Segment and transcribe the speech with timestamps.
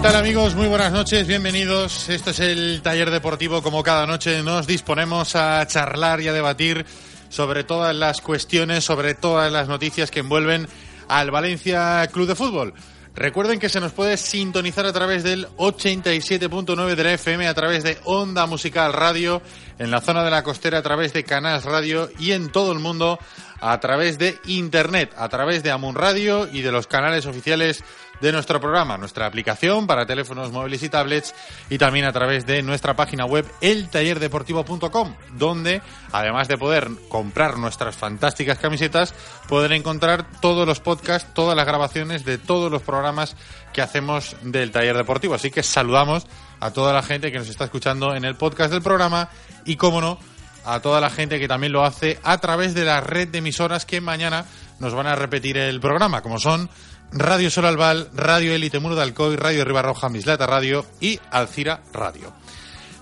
[0.00, 0.54] ¿Qué tal amigos?
[0.54, 2.08] Muy buenas noches, bienvenidos.
[2.08, 3.60] Esto es el taller deportivo.
[3.60, 6.86] Como cada noche nos disponemos a charlar y a debatir
[7.28, 10.66] sobre todas las cuestiones, sobre todas las noticias que envuelven
[11.06, 12.72] al Valencia Club de Fútbol.
[13.14, 17.82] Recuerden que se nos puede sintonizar a través del 87.9 de la FM, a través
[17.82, 19.42] de Onda Musical Radio,
[19.78, 22.78] en la zona de la costera a través de Canals Radio y en todo el
[22.78, 23.18] mundo
[23.60, 27.84] a través de Internet, a través de Amun Radio y de los canales oficiales
[28.20, 31.34] de nuestro programa, nuestra aplicación para teléfonos móviles y tablets
[31.68, 35.82] y también a través de nuestra página web eltallerdeportivo.com, donde
[36.12, 39.14] además de poder comprar nuestras fantásticas camisetas,
[39.48, 43.36] pueden encontrar todos los podcasts, todas las grabaciones de todos los programas
[43.72, 45.34] que hacemos del taller deportivo.
[45.34, 46.26] Así que saludamos
[46.60, 49.30] a toda la gente que nos está escuchando en el podcast del programa
[49.64, 50.18] y, como no,
[50.64, 53.86] a toda la gente que también lo hace a través de la red de emisoras
[53.86, 54.44] que mañana
[54.78, 56.70] nos van a repetir el programa, como son
[57.12, 62.32] Radio Sol Albal, Radio Élite Muro de Alcoy, Radio Ribarroja Mislata Radio y Alcira Radio.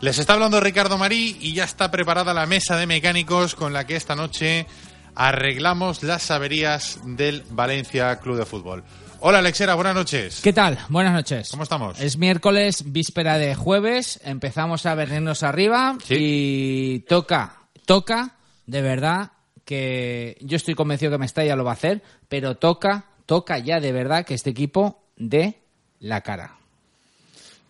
[0.00, 3.86] Les está hablando Ricardo Marí y ya está preparada la mesa de mecánicos con la
[3.86, 4.66] que esta noche
[5.14, 8.84] arreglamos las averías del Valencia Club de Fútbol.
[9.20, 10.40] Hola Alexera, buenas noches.
[10.42, 10.78] ¿Qué tal?
[10.88, 11.50] Buenas noches.
[11.50, 12.00] ¿Cómo estamos?
[12.00, 16.14] Es miércoles, víspera de jueves, empezamos a venirnos arriba Sí.
[16.16, 18.36] y toca, toca,
[18.66, 19.32] de verdad,
[19.64, 23.92] que yo estoy convencido que Mestalla lo va a hacer, pero toca, toca ya de
[23.92, 25.58] verdad que este equipo dé
[26.00, 26.56] la cara.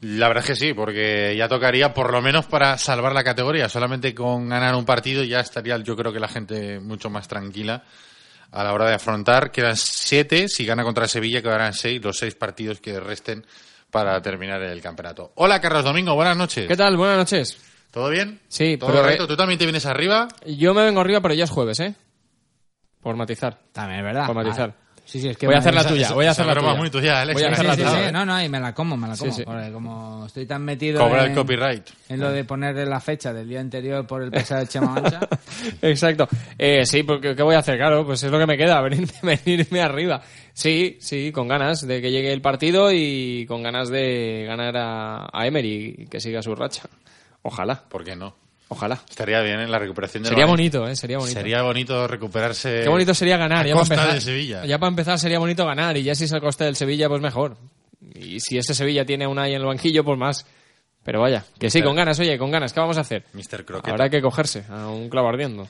[0.01, 3.69] La verdad es que sí, porque ya tocaría por lo menos para salvar la categoría.
[3.69, 7.83] Solamente con ganar un partido ya estaría yo creo que la gente mucho más tranquila
[8.53, 9.51] a la hora de afrontar.
[9.51, 13.45] Quedan siete, si gana contra Sevilla quedarán seis, los seis partidos que resten
[13.91, 15.33] para terminar el campeonato.
[15.35, 16.69] Hola Carlos Domingo, buenas noches.
[16.69, 16.97] ¿Qué tal?
[16.97, 17.59] Buenas noches.
[17.91, 18.39] ¿Todo bien?
[18.47, 19.27] Sí, ¿Todo pero- correcto?
[19.27, 20.29] ¿Tú también te vienes arriba?
[20.47, 21.97] Yo me vengo arriba, pero ya es jueves, ¿eh?
[23.03, 23.59] Por matizar.
[23.73, 24.27] También es verdad.
[24.27, 24.69] Por matizar.
[24.69, 24.88] Vale.
[25.11, 26.55] Sí, sí, es que Voy a hacer la esa- tuya, esa- voy a hacer la
[26.55, 26.75] tuya.
[26.75, 27.41] muy tuya, Alex.
[27.41, 28.07] Voy a Sí, hacer sí, la sí, tuya.
[28.09, 28.13] sí.
[28.13, 29.33] No, no, y me la como, me la como.
[29.33, 29.43] sí.
[29.43, 31.89] porque como estoy tan metido Cobra en, el copyright.
[32.11, 35.21] en lo de ponerle la fecha del día anterior por el pesado de Chema Mancha.
[35.81, 36.29] Exacto.
[36.59, 37.79] Eh, sí, porque ¿qué voy a hacer?
[37.79, 39.09] Claro, pues es lo que me queda, venirme,
[39.45, 40.21] venirme arriba.
[40.53, 45.29] Sí, sí, con ganas de que llegue el partido y con ganas de ganar a,
[45.33, 46.83] a Emery y que siga su racha.
[47.43, 48.35] Ojalá, ¿Por qué no?
[48.69, 49.01] Ojalá.
[49.09, 50.95] Estaría bien en la recuperación de Sería bonito, ¿eh?
[50.97, 51.39] Sería bonito.
[51.39, 52.81] Sería bonito recuperarse.
[52.83, 53.65] Qué bonito sería ganar.
[53.65, 54.15] a ya para costa empezar.
[54.15, 54.65] de Sevilla.
[54.67, 57.21] Ya para empezar sería bonito ganar y ya si es a costa del Sevilla, pues
[57.21, 57.57] mejor.
[58.15, 60.47] Y si ese Sevilla tiene una ahí en el banquillo, pues más.
[61.05, 63.25] Pero vaya, que sí, Mister- con ganas, oye, con ganas, ¿qué vamos a hacer?
[63.33, 63.65] Mr.
[63.65, 63.91] Croqueta.
[63.93, 65.67] Habrá que cogerse a un clavo ardiendo.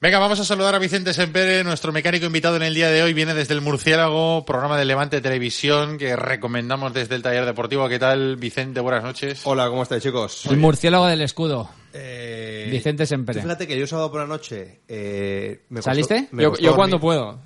[0.00, 3.12] Venga, vamos a saludar a Vicente Sempere, nuestro mecánico invitado en el día de hoy.
[3.14, 7.88] Viene desde el Murciélago, programa de Levante Televisión que recomendamos desde el taller deportivo.
[7.88, 8.78] ¿Qué tal, Vicente?
[8.78, 9.40] Buenas noches.
[9.44, 10.46] Hola, ¿cómo estáis, chicos?
[10.46, 11.68] El murciélago del escudo.
[11.92, 13.42] Eh, Vicente Sempere.
[13.42, 14.82] Fíjate que yo sábado por la noche.
[14.86, 16.28] eh, me costó- ¿Saliste?
[16.30, 17.40] me Yo, cuando puedo.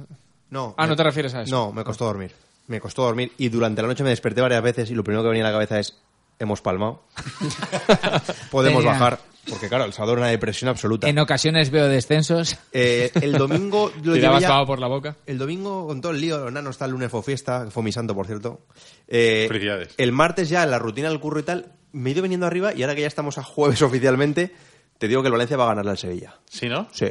[0.50, 0.75] No.
[0.76, 1.50] Ah, me- ¿no te refieres a eso?
[1.50, 2.32] No, me costó dormir.
[2.66, 5.31] Me costó dormir y durante la noche me desperté varias veces y lo primero que
[5.31, 5.96] venía a la cabeza es:
[6.43, 7.03] hemos palmado.
[8.50, 8.93] Podemos Venga.
[8.99, 9.19] bajar.
[9.49, 11.09] Porque, claro, el sábado era una depresión absoluta.
[11.09, 12.56] En ocasiones veo descensos.
[12.73, 15.17] Eh, el domingo lo llevé Tirabas ya- pavo por la boca.
[15.27, 17.91] El domingo, con todo el lío, los nanos, está el lunes fue fiesta, fue mi
[17.91, 18.61] santo, por cierto.
[19.09, 19.94] Eh, Felicidades.
[19.97, 22.73] El martes ya, en la rutina del curro y tal, me he ido viniendo arriba
[22.73, 24.55] y ahora que ya estamos a jueves oficialmente,
[24.99, 26.35] te digo que el Valencia va a ganarle al Sevilla.
[26.49, 26.87] ¿Sí, no?
[26.93, 27.09] Sí.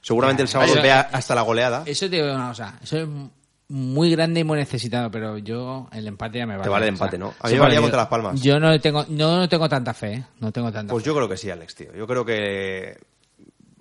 [0.00, 1.82] Seguramente el sábado Eso- vea hasta la goleada.
[1.84, 2.78] Eso te digo una cosa.
[2.82, 3.08] Eso es
[3.72, 6.64] muy grande y muy necesitado, pero yo el empate ya me vale.
[6.64, 7.28] Te vale el O sea, empate, ¿no?
[7.40, 8.42] A mí sí, me valía contra Las Palmas.
[8.42, 10.24] Yo no tengo, no, no tengo tanta fe, ¿eh?
[10.40, 11.08] No tengo tanta Pues fe.
[11.08, 11.94] yo creo que sí, Alex, tío.
[11.96, 12.98] Yo creo que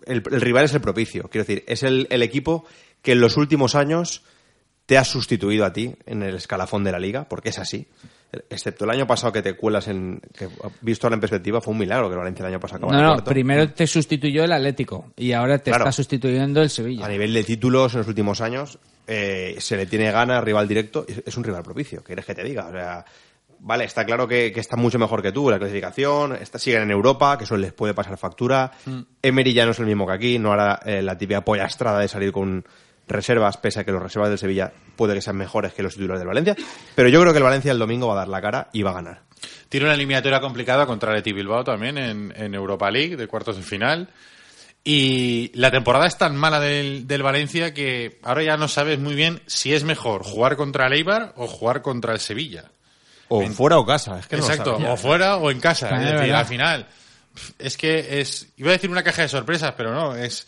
[0.05, 1.23] el, el rival es el propicio.
[1.29, 2.65] Quiero decir, es el, el equipo
[3.01, 4.23] que en los últimos años
[4.85, 7.87] te ha sustituido a ti en el escalafón de la liga, porque es así.
[8.49, 10.21] Excepto el año pasado que te cuelas en.
[10.37, 10.47] que
[10.81, 13.07] visto ahora en perspectiva, fue un milagro que el Valencia el año pasado No, no,
[13.13, 13.29] cuarto.
[13.31, 15.83] primero te sustituyó el Atlético y ahora te Claro.
[15.83, 17.05] está sustituyendo el Sevilla.
[17.05, 21.05] A nivel de títulos en los últimos años, eh, se le tiene gana, rival directo,
[21.07, 22.67] es, es un rival propicio, ¿qué quieres que te diga?
[22.67, 23.03] O sea,
[23.59, 26.91] vale, está claro que, que está mucho mejor que tú, la clasificación, está, siguen en
[26.91, 28.71] Europa, que eso les puede pasar factura.
[29.21, 32.07] Emery ya no es el mismo que aquí, no hará eh, la típica pollastrada de
[32.07, 32.63] salir con
[33.11, 36.19] reservas, pese a que los reservas del Sevilla puede que sean mejores que los titulares
[36.19, 36.55] del Valencia.
[36.95, 38.91] Pero yo creo que el Valencia el domingo va a dar la cara y va
[38.91, 39.21] a ganar.
[39.69, 43.57] Tiene una eliminatoria complicada contra el Eti Bilbao también en, en Europa League, de cuartos
[43.57, 44.09] de final.
[44.83, 49.13] Y la temporada es tan mala del, del Valencia que ahora ya no sabes muy
[49.13, 52.71] bien si es mejor jugar contra el Eibar o jugar contra el Sevilla.
[53.33, 55.89] O fuera o casa, es que no lo Exacto, o fuera o en casa.
[55.89, 56.85] Es decir, al final,
[57.57, 58.49] es que es.
[58.57, 60.47] Iba a decir una caja de sorpresas, pero no, es.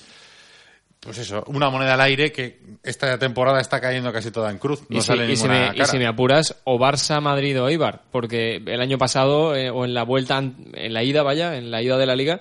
[1.03, 4.83] Pues eso, una moneda al aire que esta temporada está cayendo casi toda en cruz.
[4.89, 7.67] No y, si, sale y si me, y si me apuras, o Barça, Madrid o
[7.67, 11.71] Eibar, porque el año pasado, eh, o en la vuelta, en la ida, vaya, en
[11.71, 12.39] la ida de la liga,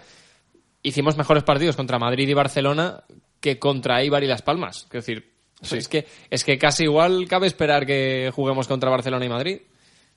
[0.83, 3.03] hicimos mejores partidos contra Madrid y Barcelona
[3.41, 4.85] que contra Eibar y Las Palmas.
[4.85, 5.33] Es decir,
[5.71, 9.59] es, que, es que casi igual cabe esperar que juguemos contra Barcelona y Madrid.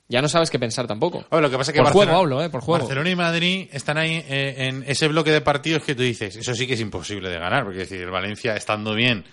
[0.08, 1.24] Ya no sabes qué pensar tampoco.
[1.30, 2.48] Oye, lo que pasa es que por Barcelona, juego hablo, ¿eh?
[2.50, 2.84] Por juego.
[2.84, 6.54] Barcelona y Madrid están ahí eh, en ese bloque de partidos que tú dices, eso
[6.54, 9.24] sí que es imposible de ganar, porque es decir, el Valencia estando bien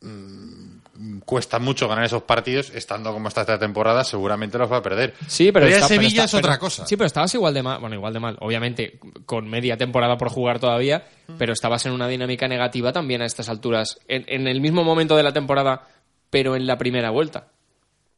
[0.00, 4.82] mm, cuesta mucho ganar esos partidos, estando como está esta temporada, seguramente los va a
[4.82, 5.14] perder.
[5.26, 6.86] Sí, pero, está- pero Sevilla está- es otra cosa.
[6.86, 7.80] Sí, pero estabas igual de mal.
[7.80, 8.36] Bueno, igual de mal.
[8.40, 11.04] Obviamente, con media temporada por jugar todavía,
[11.38, 13.98] pero estabas en una dinámica negativa también a estas alturas.
[14.08, 15.82] En, en el mismo momento de la temporada,
[16.30, 17.48] pero en la primera vuelta.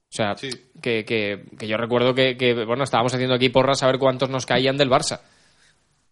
[0.08, 0.48] O sea, Sí.
[0.80, 4.30] que, que- que yo recuerdo que, que, bueno, estábamos haciendo aquí porras a ver cuántos
[4.30, 5.20] nos caían del Barça.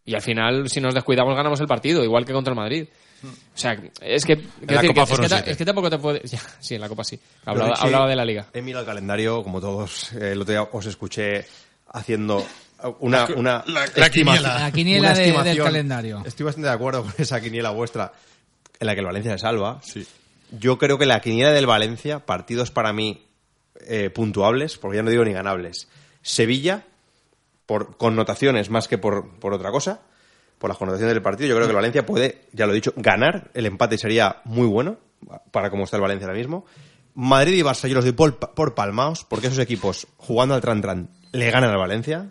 [0.04, 2.86] Y al final, si nos descuidamos, ganamos el partido, igual que contra el Madrid.
[3.24, 5.50] O sea, es que, decir es, que ta- siete.
[5.52, 6.30] es que tampoco te puedes.
[6.30, 7.18] ya, sí, en la Copa sí.
[7.46, 8.46] Hablaba, Pero sí, hablaba de la liga.
[8.52, 10.12] He mirado el calendario, como todos.
[10.12, 11.46] eh, el otro día os escuché
[11.92, 12.44] haciendo
[12.98, 14.58] una, una La- la quiniela.
[14.58, 16.22] La quiniela una de- del calendario.
[16.26, 18.12] Estoy bastante de acuerdo con esa quiniela vuestra,
[18.78, 19.80] en la que el Valencia se salva.
[20.50, 23.22] Yo creo que la quiniela del Valencia, partidos para mí
[23.80, 25.88] eh, puntuables, porque ya no digo ni ganables.
[26.22, 26.84] Sevilla,
[27.66, 30.00] por connotaciones más que por, por otra cosa,
[30.58, 32.92] por las connotaciones del partido, yo creo que el Valencia puede, ya lo he dicho,
[32.96, 33.50] ganar.
[33.54, 34.98] El empate sería muy bueno
[35.50, 36.66] para cómo está el Valencia ahora mismo.
[37.14, 41.08] Madrid y Barça yo los doy por, por palmaos, porque esos equipos jugando al tran-tran
[41.32, 42.30] le ganan al Valencia.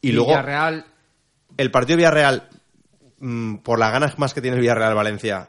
[0.00, 0.84] Y luego Villarreal,
[1.56, 2.48] el partido de Villarreal,
[3.18, 5.48] mm, por las ganas más que tiene el Villarreal-Valencia,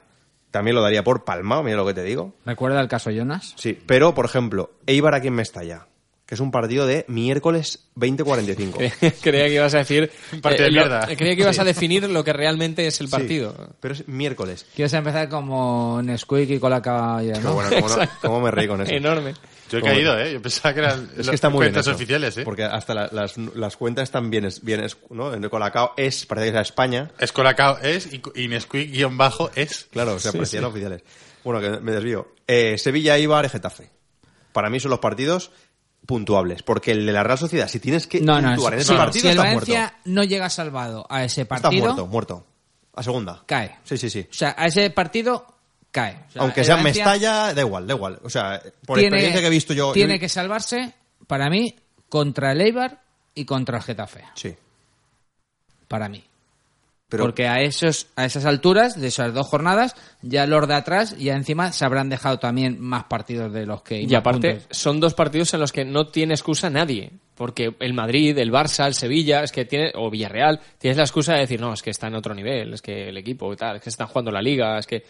[0.55, 2.33] también lo daría por palmao, mira lo que te digo.
[2.45, 3.53] ¿recuerda el caso Jonas?
[3.57, 5.87] Sí, pero, por ejemplo, Eibar aquí en Mestalla,
[6.25, 9.19] que es un partido de miércoles 20.45.
[9.21, 11.05] creía que ibas a decir Un partido de lo- mierda.
[11.15, 14.65] creía que ibas a definir lo que realmente es el partido Sí, pero es miércoles.
[14.75, 16.81] Quieres empezar como Nesquik y con la
[17.43, 17.53] ¿no?
[17.53, 18.91] bueno, cómo, no- cómo me reí con eso.
[18.91, 19.33] enorme
[19.69, 19.93] Yo he ¿Cómo?
[19.93, 20.33] caído, ¿eh?
[20.33, 22.41] Yo pensaba que eran Es que está muy bien cuentas hecho, oficiales, ¿eh?
[22.43, 25.33] Porque hasta la- las, las cuentas están bien, bien ¿no?
[25.33, 27.11] En Colacao es, parece que es a España.
[27.19, 29.87] Es Colacao es y, y Nesquik guion bajo es.
[29.91, 31.03] Claro, o sea, parecían oficiales.
[31.43, 32.33] Bueno, que me desvío.
[32.47, 33.89] Eh, Sevilla, Eibar y Getafe.
[34.53, 35.51] Para mí son los partidos
[36.05, 36.63] puntuables.
[36.63, 38.99] Porque el de la Real Sociedad, si tienes que No, no, puntuar en ese no,
[38.99, 39.97] partido, si el estás Valencia muerto.
[40.05, 42.45] no llega salvado a ese partido, muerto, muerto.
[42.93, 43.43] A segunda.
[43.45, 43.77] cae.
[43.83, 44.27] Sí, sí, sí.
[44.29, 45.45] O sea, a ese partido
[45.91, 46.23] cae.
[46.29, 48.19] O sea, Aunque el sea Valencia Mestalla, da igual, da igual.
[48.23, 49.91] O sea, por tiene- experiencia que he visto yo...
[49.91, 50.93] Tiene yo- que salvarse,
[51.27, 51.75] para mí,
[52.09, 53.01] contra el Eibar
[53.33, 54.23] y contra el Getafe.
[54.35, 54.55] Sí.
[55.87, 56.23] Para mí.
[57.07, 61.15] Pero Porque a esos a esas alturas de esas dos jornadas ya los de atrás
[61.19, 64.77] ya encima se habrán dejado también más partidos de los que y aparte puntos.
[64.77, 68.87] son dos partidos en los que no tiene excusa nadie porque el Madrid el Barça
[68.87, 71.91] el Sevilla es que tiene o Villarreal tienes la excusa de decir no es que
[71.91, 74.41] está en otro nivel es que el equipo y tal es que están jugando la
[74.41, 75.03] liga es que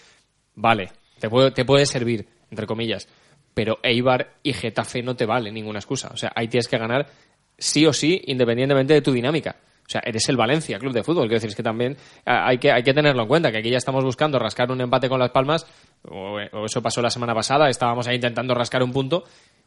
[0.56, 3.08] vale te puede, te puede servir entre comillas
[3.54, 7.08] pero Eibar y Getafe no te vale ninguna excusa o sea ahí tienes que ganar
[7.58, 11.24] sí o sí independientemente de tu dinámica o sea, eres el Valencia, club de fútbol.
[11.24, 13.70] Quiero decir, es que también ah, hay que, hay que tenerlo en cuenta, que aquí
[13.70, 15.66] ya estamos buscando rascar un empate con Las Palmas,
[16.08, 19.24] o, o eso pasó la semana pasada, estábamos ahí intentando rascar un punto.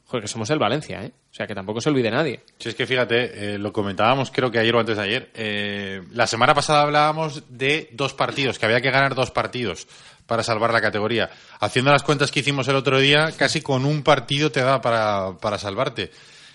[0.06, 1.12] Joder, que somos el Valencia, ¿eh?
[1.30, 2.40] O sea, que tampoco se olvide nadie.
[2.58, 5.30] Si es que fíjate, eh, lo comentábamos creo que ayer o antes de ayer.
[5.34, 9.86] eh, la semana pasada hablábamos de dos partidos, que había que ganar dos partidos
[10.26, 11.28] para salvar la categoría.
[11.60, 15.36] Haciendo las cuentas que hicimos el otro día, casi con un partido te da para,
[15.42, 16.10] para salvarte.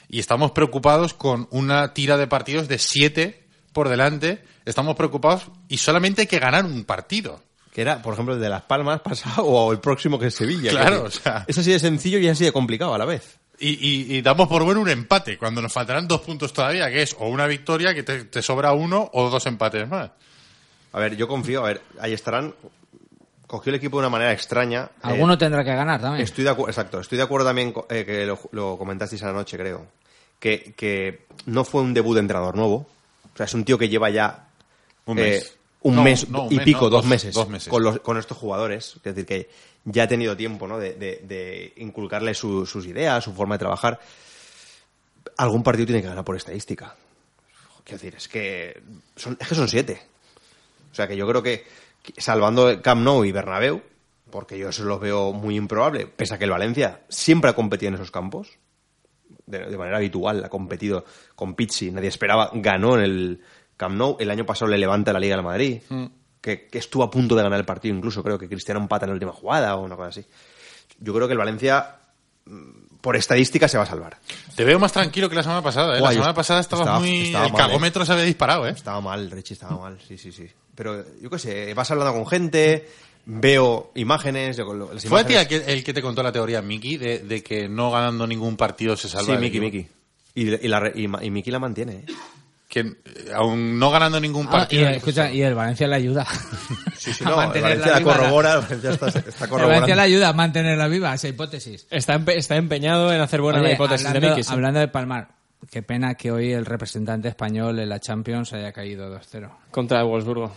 [0.09, 3.42] Y estamos preocupados con una tira de partidos de siete
[3.73, 7.41] por delante, estamos preocupados y solamente hay que ganar un partido.
[7.73, 10.69] Que era, por ejemplo, el de Las Palmas pasado o el próximo que es Sevilla.
[10.71, 11.43] Claro, que- o sea.
[11.47, 13.39] Es así de sencillo y así de complicado a la vez.
[13.59, 17.01] Y, y- y damos por bueno un empate, cuando nos faltarán dos puntos todavía, que
[17.01, 20.11] es o una victoria que te, te sobra uno o dos empates más.
[20.91, 22.53] A ver, yo confío, a ver, ahí estarán.
[23.47, 24.89] Cogió el equipo de una manera extraña.
[24.95, 26.23] Eh, Alguno tendrá que ganar también.
[26.23, 26.99] Estoy de acuerdo, exacto.
[26.99, 29.85] Estoy de acuerdo también eh, que lo, lo comentasteis anoche, creo.
[30.39, 32.87] Que, que no fue un debut de entrenador nuevo.
[33.33, 34.47] O sea, es un tío que lleva ya
[35.05, 35.55] Un eh, mes.
[35.81, 37.69] un No, mes no, un y mes, pico, no, dos, dos- meses, dos meses.
[37.69, 38.95] Con, los- con estos jugadores.
[38.97, 39.49] Es decir, que
[39.85, 40.77] ya ha tenido tiempo ¿no?
[40.77, 43.99] de, de- de inculcarle su- sus ideas, su forma de trabajar.
[45.37, 46.95] Algún partido tiene que ganar por estadística.
[47.83, 48.81] Quiero decir, es que
[49.15, 50.01] son, es que son siete.
[50.91, 51.65] O sea que yo creo que,
[52.17, 53.81] salvando Camp Nou y Bernabéu,
[54.29, 57.89] porque yo eso los veo muy improbable, pese a que el Valencia siempre ha competido
[57.89, 58.57] en esos campos,
[59.45, 63.41] de, de manera habitual, ha competido con Pizzi, nadie esperaba, ganó en el
[63.77, 65.81] Camp Nou, el año pasado le levanta la Liga del Madrid,
[66.41, 69.09] que, que estuvo a punto de ganar el partido incluso, creo que Cristiano empata en
[69.11, 70.25] la última jugada o una cosa así.
[70.99, 71.95] Yo creo que el Valencia,
[72.45, 74.17] mm, por estadística, se va a salvar.
[74.55, 75.97] Te veo más tranquilo que la semana pasada.
[75.97, 76.01] ¿eh?
[76.01, 77.23] La semana pasada estabas estaba- muy...
[77.23, 77.65] estaba el mal, ¿eh?
[77.65, 78.71] cagómetro se había disparado, ¿eh?
[78.71, 80.47] Estaba mal, Richie estaba mal, sí, sí, sí.
[80.75, 82.89] Pero yo qué sé, vas hablando con gente,
[83.25, 85.59] veo imágenes, yo con lo- las ¿Fue a ti imágenes...
[85.61, 88.57] el que, el que te contó la teoría, Miki, de, de que no ganando ningún
[88.57, 89.59] partido se salva Sí, Miki?
[89.59, 89.87] Miki.
[90.35, 92.05] Y, y, la, y, y Miki la mantiene, ¿eh?
[92.67, 92.95] Que eh,
[93.35, 94.89] aún no ganando ningún Ah, partido...
[94.89, 96.25] y, escucha, y el Valencia le ayuda.
[96.97, 99.95] Sí, sí, no, el Valencia la viva corrobora, el Valencia está, está El Valencia corroborando.
[99.95, 101.85] le ayuda a mantenerla viva, esa hipótesis.
[101.91, 104.43] Está, empe- está empeñado en hacer buena Oye, la hipótesis hablando, de Miki.
[104.47, 104.53] sí.
[104.53, 105.27] hablando de Palmar,
[105.69, 109.49] qué pena que hoy el representante español en la Champions haya caído 2-0.
[109.69, 110.55] Contra el Wolfsburgo.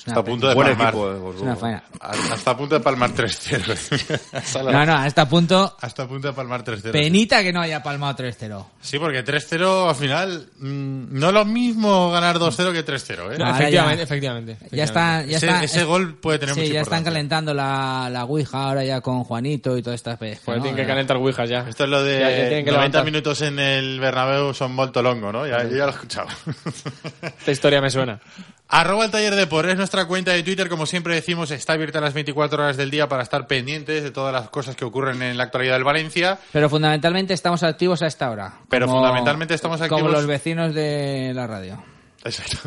[0.00, 0.04] Sí.
[0.08, 0.88] Está a punto de Buen palmar.
[0.94, 1.44] equipo, eh, Es Wolfsburgo.
[1.50, 1.82] una faena.
[2.00, 4.62] Hasta a punto de palmar 3-0.
[4.72, 6.90] No, no, hasta punto Hasta a punto de palmar 3-0.
[6.90, 8.64] penita que no haya palmado 3-0.
[8.80, 13.38] Sí, porque 3-0 al final mm, no es lo mismo ganar 2-0 que 3-0, ¿eh?
[13.38, 15.64] No, efectivamente, ya- efectivamente, Ya está, ya Ese- está.
[15.64, 19.22] ese gol puede tener sí, mucha ya están calentando la, la Ouija ahora ya con
[19.24, 20.40] Juanito y todas estas veces.
[20.46, 20.62] Pues ¿no?
[20.62, 21.66] tienen que calentar ouijas ya.
[21.68, 23.04] Esto es lo de Ya- ya que 90 levantar.
[23.04, 25.46] minutos en el Bernabéu son molto longo, ¿no?
[25.46, 26.28] Ya, yo ya lo he escuchado.
[27.38, 28.18] Esta historia me suena.
[28.72, 32.00] Arroba el taller de por es nuestra cuenta de Twitter, como siempre decimos, está abierta
[32.00, 35.36] las 24 horas del día para estar pendientes de todas las cosas que ocurren en
[35.36, 36.38] la actualidad del Valencia.
[36.52, 38.54] Pero fundamentalmente estamos activos a esta hora.
[38.68, 41.82] Pero Como- fundamentalmente estamos Como activos- los vecinos de la radio.
[42.24, 42.58] Exacto.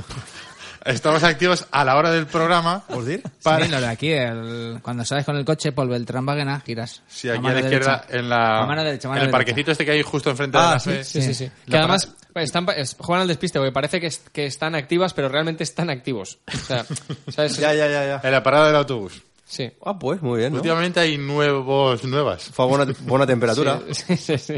[0.86, 2.84] Estamos activos a la hora del programa.
[2.88, 3.24] ¿Puedes decir?
[3.44, 7.02] Para- Sí, lo de aquí, el- cuando sales con el coche por Beltrán Wagener, giras.
[7.08, 8.18] Sí, aquí a la izquierda, derecha.
[8.20, 9.32] en, la, mano derecha, mano en el derecha.
[9.32, 11.04] parquecito este que hay justo enfrente de Ah, la sí, fe.
[11.06, 11.52] Sí, sí, sí.
[11.70, 15.30] Que además están, es- juegan al despiste, porque parece que, es- que están activas, pero
[15.30, 16.40] realmente están activos.
[16.54, 16.86] O sea,
[17.34, 17.58] ¿sabes?
[17.58, 18.22] Ya, ya, ya, ya.
[18.24, 19.22] En la parada del autobús.
[19.46, 19.72] Sí.
[19.86, 20.58] Ah, pues, muy bien, ¿no?
[20.58, 22.44] Últimamente hay nuevos, nuevas.
[22.54, 23.80] Fue a buena, buena temperatura.
[23.92, 24.56] Sí, sí, sí.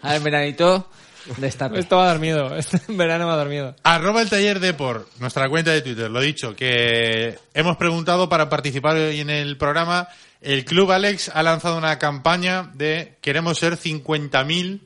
[0.00, 0.88] A ver, veranito,
[1.36, 1.78] destape.
[1.78, 2.56] Esto va a dar miedo.
[2.56, 3.76] Este verano va a dar miedo.
[3.82, 6.10] Arroba el taller de por nuestra cuenta de Twitter.
[6.10, 10.08] Lo dicho, que hemos preguntado para participar hoy en el programa.
[10.40, 14.80] El Club Alex ha lanzado una campaña de queremos ser 50.000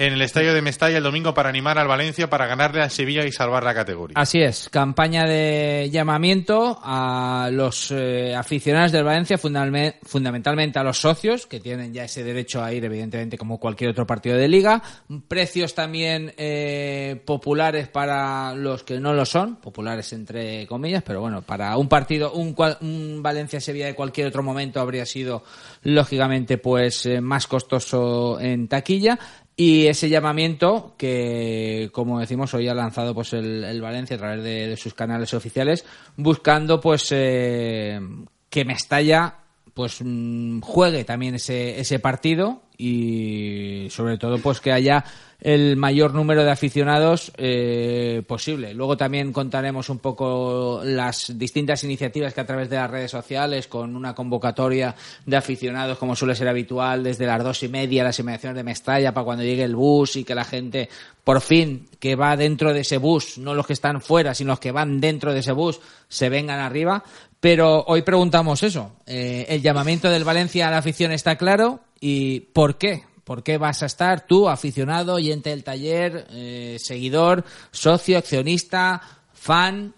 [0.00, 3.26] en el estadio de Mestalla el domingo para animar al Valencia para ganarle a Sevilla
[3.26, 4.14] y salvar la categoría.
[4.18, 10.98] Así es, campaña de llamamiento a los eh, aficionados del Valencia, fundalme- fundamentalmente a los
[10.98, 14.82] socios, que tienen ya ese derecho a ir, evidentemente, como cualquier otro partido de liga.
[15.28, 21.42] Precios también eh, populares para los que no lo son, populares entre comillas, pero bueno,
[21.42, 25.44] para un partido, un, un Valencia-Sevilla de cualquier otro momento habría sido,
[25.82, 29.18] lógicamente, pues eh, más costoso en taquilla.
[29.60, 34.68] Y ese llamamiento que, como decimos, hoy ha lanzado pues el, Valencia a través de,
[34.68, 35.84] de sus canales oficiales,
[36.16, 38.00] buscando pues eh,
[38.48, 39.40] que Mestalla
[39.74, 45.04] pues mm, juegue también ese, ese partido y sobre todo pues que haya
[45.40, 48.74] el mayor número de aficionados eh, posible.
[48.74, 53.66] Luego también contaremos un poco las distintas iniciativas que a través de las redes sociales,
[53.66, 54.94] con una convocatoria
[55.24, 59.14] de aficionados, como suele ser habitual, desde las dos y media, las inmediaciones de Mestalla,
[59.14, 60.88] para cuando llegue el bus y que la gente,
[61.24, 64.60] por fin, que va dentro de ese bus, no los que están fuera, sino los
[64.60, 67.02] que van dentro de ese bus, se vengan arriba.
[67.40, 68.92] Pero hoy preguntamos eso.
[69.06, 71.80] Eh, el llamamiento del Valencia a la afición está claro.
[71.98, 73.04] ¿Y por qué?
[73.30, 79.00] ¿Por qué vas a estar tú, aficionado, oyente del taller, eh, seguidor, socio, accionista,
[79.32, 79.94] fan,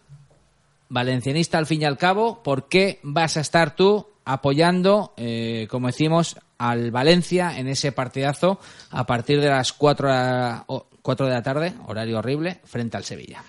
[0.91, 2.43] valencianista al fin y al cabo?
[2.43, 8.61] ¿Por qué vas a estar tú apoyando, eh, como decimos, al Valencia en ese partidazo
[8.91, 13.43] a partir de las 4, de la tarde, horario horrible, frente al Sevilla?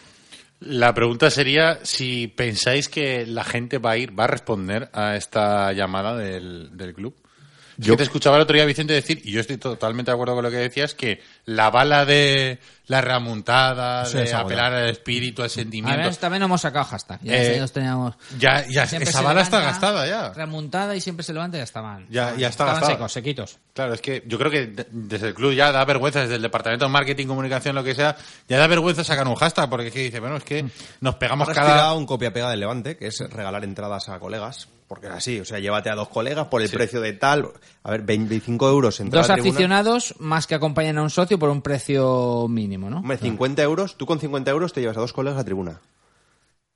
[0.61, 5.17] La pregunta sería si pensáis que la gente va a ir, va a responder a
[5.17, 7.13] esta llamada del, del club.
[7.77, 10.43] Yo te escuchaba el otro día, Vicente, decir, y yo estoy totalmente de acuerdo con
[10.43, 15.49] lo que decías, que la bala de la remontada, de apelar al espíritu, al A
[15.49, 16.01] sentimiento.
[16.01, 17.19] ver, también no hemos sacado hashtag.
[17.23, 18.15] Ya Eh, nos teníamos...
[18.37, 20.33] ya, ya, esa bala está gastada ya.
[20.33, 22.05] Remontada y siempre se levanta y ya estaban.
[22.09, 22.93] Ya- ya está estaban gastada.
[22.93, 23.57] secos, sequitos.
[23.73, 26.41] Claro, es que yo creo que de- desde el club ya da vergüenza, desde el
[26.41, 28.15] departamento de marketing, comunicación, lo que sea,
[28.49, 30.65] ya da vergüenza sacar un hashtag, porque es que dice, bueno, es que
[31.01, 31.93] nos pegamos Has cada...
[31.93, 35.57] un copia-pega del Levante, que es regalar entradas a colegas, porque es así, o sea,
[35.57, 37.49] llévate a dos colegas por el precio de tal,
[37.81, 41.63] a ver, 25 euros en Dos aficionados más que acompañan a un socio por un
[41.63, 42.99] precio mínimo, ¿no?
[42.99, 45.81] Hombre, 50 euros, tú con 50 euros te llevas a dos colegas a tribuna.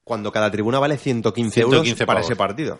[0.03, 2.31] Cuando cada tribuna vale 115, euros 115 para pavos.
[2.31, 2.79] ese partido.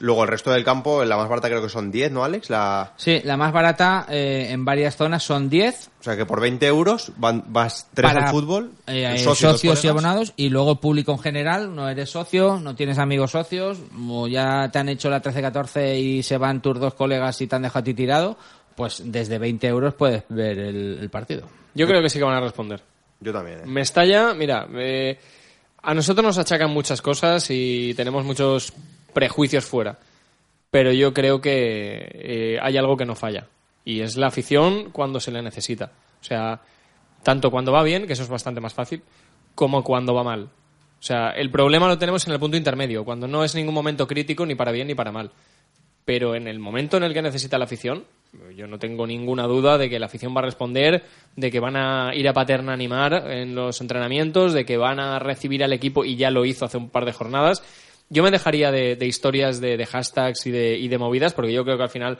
[0.00, 2.50] Luego el resto del campo, la más barata creo que son 10, ¿no, Alex?
[2.50, 2.92] La...
[2.96, 6.66] Sí, la más barata eh, en varias zonas son 10 O sea que por 20
[6.66, 10.78] euros van, vas tres para al fútbol, eh, eh, socios y abonados y luego el
[10.78, 15.08] público en general, no eres socio, no tienes amigos socios, o ya te han hecho
[15.10, 18.36] la 13-14 y se van tus dos colegas y te han dejado a ti tirado,
[18.74, 21.48] pues desde 20 euros puedes ver el, el partido.
[21.74, 22.80] Yo creo que sí que van a responder.
[23.20, 23.66] Yo también, ¿eh?
[23.66, 25.18] Mestalla, mira, eh,
[25.82, 28.72] a nosotros nos achacan muchas cosas y tenemos muchos
[29.14, 29.98] prejuicios fuera.
[30.70, 33.46] Pero yo creo que eh, hay algo que no falla.
[33.84, 35.92] Y es la afición cuando se le necesita.
[36.20, 36.60] O sea,
[37.22, 39.02] tanto cuando va bien, que eso es bastante más fácil,
[39.54, 40.44] como cuando va mal.
[40.44, 44.06] O sea, el problema lo tenemos en el punto intermedio, cuando no es ningún momento
[44.06, 45.30] crítico ni para bien ni para mal.
[46.04, 48.04] Pero en el momento en el que necesita la afición,
[48.56, 51.04] yo no tengo ninguna duda de que la afición va a responder,
[51.36, 54.98] de que van a ir a Paterna a animar en los entrenamientos, de que van
[54.98, 57.62] a recibir al equipo y ya lo hizo hace un par de jornadas.
[58.08, 61.76] Yo me dejaría de, historias de, hashtags y de, y de movidas, porque yo creo
[61.76, 62.18] que al final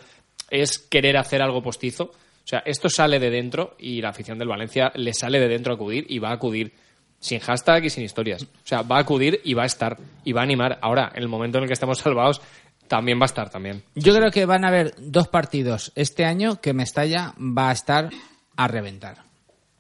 [0.51, 2.05] es querer hacer algo postizo.
[2.05, 5.73] O sea, esto sale de dentro y la afición del Valencia le sale de dentro
[5.73, 6.73] a acudir y va a acudir
[7.19, 8.43] sin hashtag y sin historias.
[8.43, 10.79] O sea, va a acudir y va a estar y va a animar.
[10.83, 12.43] Ahora, en el momento en el que estemos salvados,
[12.87, 13.83] también va a estar también.
[13.95, 18.11] Yo creo que van a haber dos partidos este año que Mestalla va a estar
[18.57, 19.25] a reventar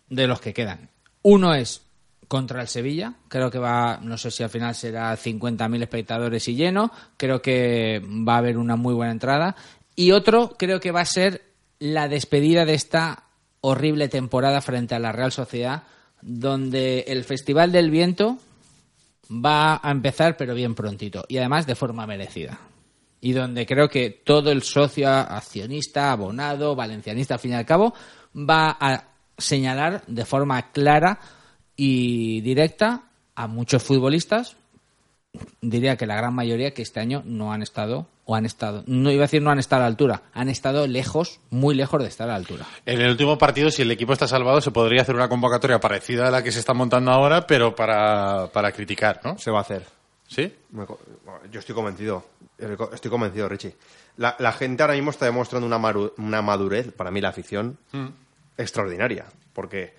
[0.08, 0.88] de los que quedan.
[1.23, 1.83] Uno es
[2.34, 6.56] contra el Sevilla, creo que va, no sé si al final será 50.000 espectadores y
[6.56, 9.54] lleno, creo que va a haber una muy buena entrada.
[9.94, 11.42] Y otro creo que va a ser
[11.78, 13.26] la despedida de esta
[13.61, 15.85] horrible temporada frente a la Real Sociedad,
[16.22, 18.38] donde el Festival del Viento
[19.30, 22.59] va a empezar, pero bien prontito, y además de forma merecida.
[23.20, 27.94] Y donde creo que todo el socio accionista, abonado, valencianista, al fin y al cabo,
[28.35, 29.04] va a
[29.38, 31.20] señalar de forma clara
[31.76, 33.02] y directa
[33.34, 34.56] a muchos futbolistas,
[35.60, 39.10] diría que la gran mayoría que este año no han estado, o han estado, no
[39.10, 42.08] iba a decir no han estado a la altura, han estado lejos, muy lejos de
[42.08, 42.64] estar a la altura.
[42.87, 46.28] En el último partido, si el equipo está salvado, se podría hacer una convocatoria parecida
[46.28, 49.37] a la que se está montando ahora, pero para, para criticar, ¿no?
[49.38, 49.84] Se va a hacer.
[50.26, 50.50] ¿Sí?
[50.70, 50.98] Me co-
[51.52, 52.24] Yo estoy convencido.
[52.94, 53.74] Estoy convencido, Richie.
[54.16, 57.76] La, la gente ahora mismo está demostrando una, maru- una madurez, para mí la afición,
[58.56, 59.26] extraordinaria.
[59.52, 59.92] Porque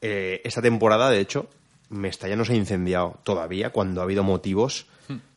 [0.00, 1.48] eh, esta temporada, de hecho,
[1.90, 4.86] Mestalla no se ha incendiado todavía cuando ha habido motivos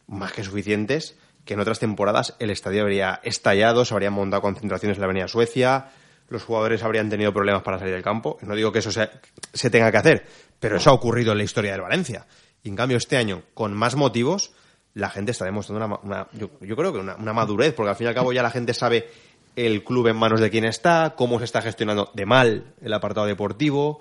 [0.08, 4.98] más que suficientes que en otras temporadas el estadio habría estallado, se habrían montado concentraciones
[4.98, 5.90] en la Avenida Suecia,
[6.30, 8.38] los jugadores habrían tenido problemas para salir del campo.
[8.42, 9.10] No digo que eso se,
[9.54, 10.26] se tenga que hacer,
[10.60, 12.26] pero eso ha ocurrido en la historia del Valencia.
[12.64, 14.52] Y en cambio este año, con más motivos,
[14.94, 17.96] la gente está demostrando una, una- yo, yo creo que una, una madurez, porque al
[17.96, 19.10] fin y al cabo ya la gente sabe
[19.56, 23.26] el club en manos de quién está, cómo se está gestionando de mal el apartado
[23.26, 24.00] deportivo,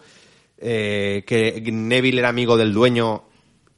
[0.60, 3.24] eh, que Neville era amigo del dueño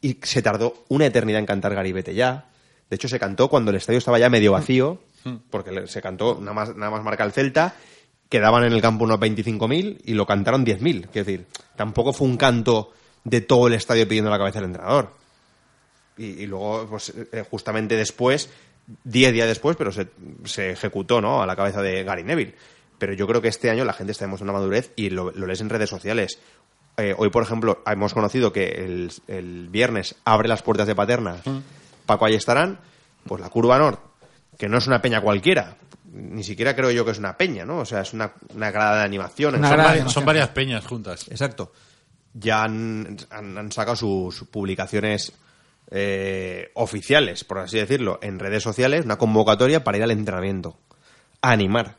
[0.02, 2.50] y se tardó una eternidad en cantar Garibete ya.
[2.90, 5.00] De hecho, se cantó cuando el estadio estaba ya medio vacío,
[5.48, 7.74] porque se cantó nada más, nada más marca el Celta,
[8.28, 11.08] quedaban en el campo unos 25.000 y lo cantaron 10.000.
[11.10, 12.92] Quiero decir, tampoco fue un canto
[13.24, 15.14] de todo el estadio pidiendo la cabeza del entrenador.
[16.18, 18.50] Y, luego, pues eh, justamente después,
[19.04, 21.42] 10 días después, pero se, ejecutó, ¿no?
[21.42, 22.54] A la cabeza de Gary Neville.
[22.98, 25.60] Pero yo creo que este año la gente está demostrando una madurez y lo lees
[25.60, 26.38] en redes sociales.
[26.96, 31.36] Eh, hoy, por ejemplo, hemos conocido que el, el viernes abre las puertas de Paterna.
[32.06, 32.78] Paco ahí estarán.
[33.26, 33.98] Pues la Curva Nord,
[34.58, 35.76] que no es una peña cualquiera.
[36.12, 37.78] Ni siquiera creo yo que es una peña, ¿no?
[37.78, 39.54] O sea, es una, una grada de animación.
[39.54, 41.26] Una Son, grada varias peñas juntas.
[41.30, 41.72] Exacto.
[42.34, 45.32] Ya han, han- han sacado sus publicaciones
[45.90, 50.76] eh, oficiales, por así decirlo, en redes sociales, una convocatoria para ir al entrenamiento.
[51.40, 51.96] A animar.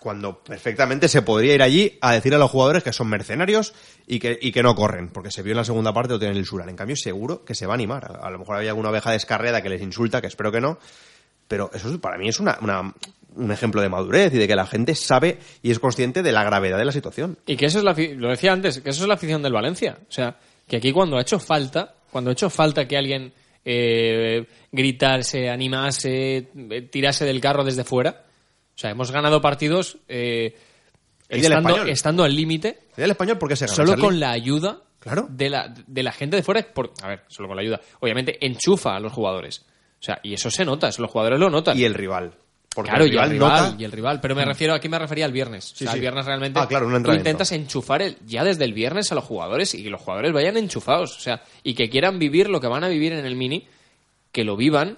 [0.00, 3.74] Cuando perfectamente se podría ir allí a decir a los jugadores que son mercenarios
[4.06, 6.36] y que, y que no corren, porque se vio en la segunda parte lo tienen
[6.38, 6.68] el Surar.
[6.70, 8.18] En cambio, seguro que se va a animar.
[8.22, 10.78] A, lo mejor había alguna oveja descarriada que les insulta, que espero que no,
[11.46, 12.94] pero eso es- para mí es una, una-
[13.36, 16.42] un ejemplo de madurez y de que la gente sabe y es consciente de la
[16.44, 17.38] gravedad de la situación.
[17.46, 19.98] Y que eso es la, lo decía antes, que eso es la afición del Valencia.
[20.08, 20.36] O sea,
[20.66, 23.32] que aquí cuando ha hecho falta, cuando ha hecho falta que alguien
[23.64, 28.24] eh, gritarse, animarse, eh, tirarse del carro desde fuera.
[28.80, 30.56] O sea, hemos ganado partidos eh,
[31.28, 31.52] del
[31.90, 33.76] estando, al límite, El español, ¿por qué se gana?
[33.76, 34.04] solo Charlie?
[34.06, 35.26] con la ayuda Claro.
[35.28, 36.62] de, la, de la gente de fuera.
[36.72, 37.78] Por, a ver, solo con la ayuda.
[38.00, 39.66] Obviamente enchufa a los jugadores.
[40.00, 41.78] O sea, y eso se nota, eso los jugadores lo notan.
[41.78, 42.32] Y el rival.
[42.74, 44.18] Porque Claro, el y el rival nota- y el rival.
[44.22, 45.72] Pero me refiero, aquí me refería al viernes.
[45.72, 45.94] o sea, sí.
[45.96, 49.24] el viernes realmente Ah, claro, tú intentas enchufar el, ya desde el viernes a los
[49.24, 51.18] jugadores y que los jugadores vayan enchufados.
[51.18, 53.66] O sea, y que quieran vivir lo que van a vivir en el mini,
[54.32, 54.96] que lo vivan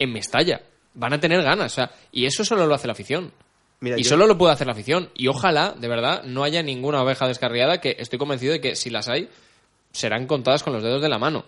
[0.00, 0.62] en Mestalla.
[0.94, 1.72] Van a tener ganas.
[1.72, 3.32] O sea, y eso solo lo hace la afición.
[3.80, 5.10] Mira, y yo- solo lo puede hacer la afición.
[5.14, 8.90] Y ojalá, de verdad, no haya ninguna oveja descarriada, que estoy convencido de que si
[8.90, 9.28] las hay,
[9.92, 11.44] serán contadas con los dedos de la mano.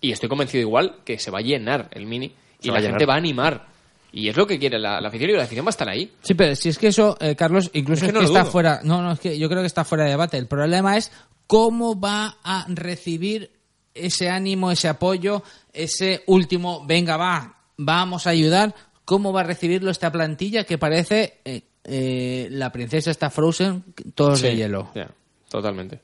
[0.00, 3.04] Y estoy convencido igual que se va a llenar el mini Se y la gente
[3.06, 3.68] va a animar.
[4.12, 6.10] Y es lo que quiere la, la afición y la afición va a estar ahí.
[6.22, 8.40] Sí, pero si es que eso, eh, Carlos, incluso Es es que no lo está
[8.42, 8.50] dudo.
[8.50, 8.80] fuera.
[8.82, 10.36] No, no, es que yo creo que está fuera de debate.
[10.38, 11.12] El problema es
[11.46, 13.50] cómo va a recibir
[13.94, 18.74] ese ánimo, ese apoyo, ese último, venga, va, vamos a ayudar.
[19.04, 24.40] ¿Cómo va a recibirlo esta plantilla que parece eh, eh, la princesa está frozen, todos
[24.42, 24.90] de Sí, hielo?
[24.94, 25.10] ya,
[25.48, 26.00] totalmente.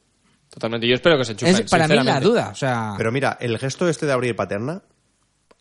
[0.50, 0.88] Totalmente.
[0.88, 1.54] Yo espero que se enchufen.
[1.54, 2.48] Es para mí la duda.
[2.50, 4.82] O sea, Pero mira, el gesto este de abrir paterna,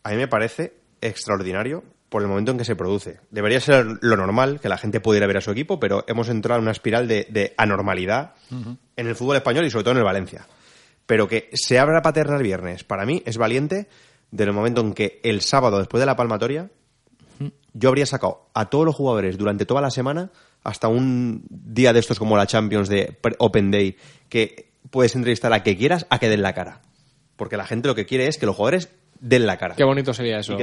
[0.03, 3.19] a mí me parece extraordinario por el momento en que se produce.
[3.29, 6.59] Debería ser lo normal que la gente pudiera ver a su equipo, pero hemos entrado
[6.59, 10.03] en una espiral de, de anormalidad en el fútbol español y sobre todo en el
[10.05, 10.47] Valencia.
[11.05, 13.87] Pero que se abra paterna el viernes, para mí es valiente
[14.35, 16.69] del momento en que el sábado, después de la palmatoria,
[17.73, 20.31] yo habría sacado a todos los jugadores durante toda la semana
[20.63, 23.97] hasta un día de estos como la Champions de Open Day,
[24.29, 26.81] que puedes entrevistar a que quieras a que den la cara.
[27.35, 29.75] Porque la gente lo que quiere es que los jugadores den la cara.
[29.75, 30.57] Qué bonito sería eso,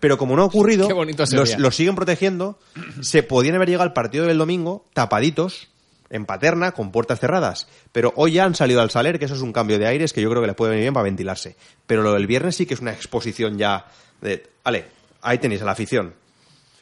[0.00, 1.40] pero como no ha ocurrido, Qué bonito sería.
[1.40, 2.58] los, los siguen protegiendo.
[3.00, 5.68] Se podían haber llegado al partido del domingo tapaditos,
[6.10, 7.68] en paterna, con puertas cerradas.
[7.92, 10.20] Pero hoy ya han salido al saler, que eso es un cambio de aires que
[10.20, 11.56] yo creo que les puede venir bien para ventilarse.
[11.86, 13.86] Pero lo del viernes sí que es una exposición ya
[14.20, 14.86] de, vale,
[15.22, 16.14] ahí tenéis a la afición.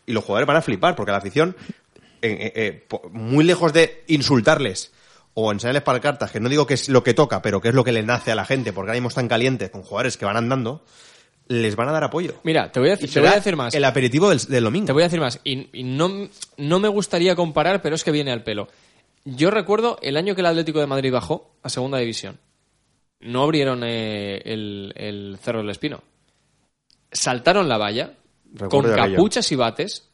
[0.06, 1.56] Y los jugadores van a flipar, porque la afición,
[2.22, 4.92] eh, eh, eh, muy lejos de insultarles
[5.34, 7.84] o enseñarles palcartas, que no digo que es lo que toca, pero que es lo
[7.84, 10.36] que le nace a la gente, porque ahora mismo están calientes con jugadores que van
[10.36, 10.82] andando,
[11.48, 12.40] les van a dar apoyo.
[12.42, 13.74] Mira, te voy a, decir, te voy a decir más.
[13.74, 14.86] El aperitivo del, del domingo.
[14.86, 15.40] Te voy a decir más.
[15.44, 18.68] Y, y no, no me gustaría comparar, pero es que viene al pelo.
[19.26, 22.38] Yo recuerdo el año que el Atlético de Madrid bajó a Segunda División.
[23.20, 26.02] No abrieron eh, el, el Cerro del Espino.
[27.12, 28.14] Saltaron la valla
[28.52, 30.08] Recuerdo con capuchas y bates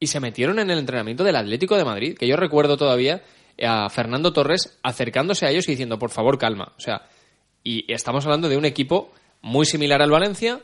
[0.00, 2.16] y se metieron en el entrenamiento del Atlético de Madrid.
[2.16, 3.22] Que yo recuerdo todavía
[3.62, 6.72] a Fernando Torres acercándose a ellos y diciendo, por favor, calma.
[6.76, 7.02] O sea,
[7.64, 9.10] y estamos hablando de un equipo
[9.42, 10.60] muy similar al Valencia,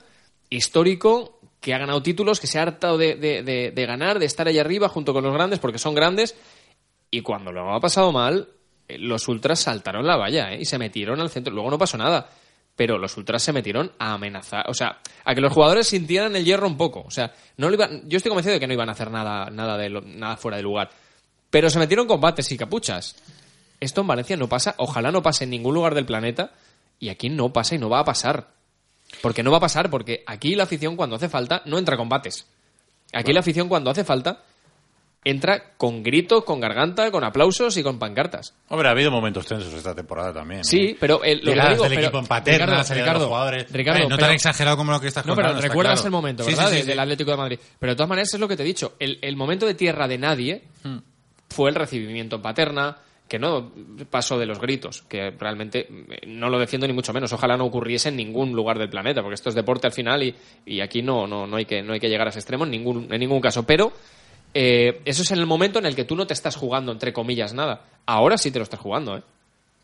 [0.49, 4.27] histórico, que ha ganado títulos, que se ha hartado de, de- de- de ganar, de
[4.27, 6.37] estar ahí arriba junto con los grandes, porque son grandes.
[7.17, 8.49] Y cuando lo ha pasado mal,
[8.89, 10.59] eh, los ultras saltaron la valla ¿eh?
[10.61, 11.55] y se metieron al centro.
[11.55, 12.29] Luego no pasó nada.
[12.77, 16.45] Pero los ultras se metieron a amenazar, o sea, a que los jugadores sintieran el
[16.45, 17.05] hierro un poco.
[17.07, 19.49] O sea, no lo iban, yo estoy convencido de que no iban a hacer nada,
[19.49, 20.91] nada, de lo- nada fuera de lugar.
[21.51, 23.15] Pero se metieron con bates y capuchas.
[23.79, 26.51] Esto en Valencia no pasa, ojalá no pase en ningún lugar del planeta,
[26.99, 28.49] y aquí no pasa y no va a pasar.
[29.23, 32.09] Porque no va a pasar, porque aquí la afición cuando hace falta no entra con
[32.09, 32.49] bates.
[33.13, 34.43] Aquí la afición cuando hace falta
[35.25, 38.55] entra con gritos, con garganta, con aplausos y con pancartas.
[38.69, 40.61] Hombre, ha habido momentos tensos esta temporada también.
[40.61, 40.65] ¿eh?
[40.65, 43.15] Sí, pero el- lo que digo, del pero- equipo en paterna, Ricardo, salida de los
[43.15, 43.73] Ricardo, jugadores.
[43.73, 45.59] Ricardo, Eh, no pero- tan exagerado como lo que estás No, contando.
[45.61, 46.07] pero recuerdas claro.
[46.09, 46.69] el momento, ¿verdad?
[46.69, 47.01] sí, sí, De- Del sí.
[47.01, 47.59] Atlético de Madrid.
[47.79, 48.95] Pero de todas maneras es lo que te he dicho.
[48.99, 50.99] El, el momento de tierra de nadie Hmm.
[51.49, 53.73] fue el recibimiento en paterna, que no
[54.11, 57.33] pasó de los gritos, que realmente eh, no lo defiendo ni mucho menos.
[57.33, 60.35] Ojalá no ocurriese en ningún lugar del planeta, porque esto es deporte al final y,
[60.67, 62.71] y aquí no, no, no, hay que, no hay que llegar a ese extremo en
[62.73, 63.65] ningún, en ningún caso.
[63.65, 63.93] Pero
[64.55, 67.13] eh, eso es en el momento en el que tú no te estás jugando, entre
[67.13, 67.83] comillas, nada.
[68.07, 69.23] Ahora sí te lo estás jugando, ¿eh?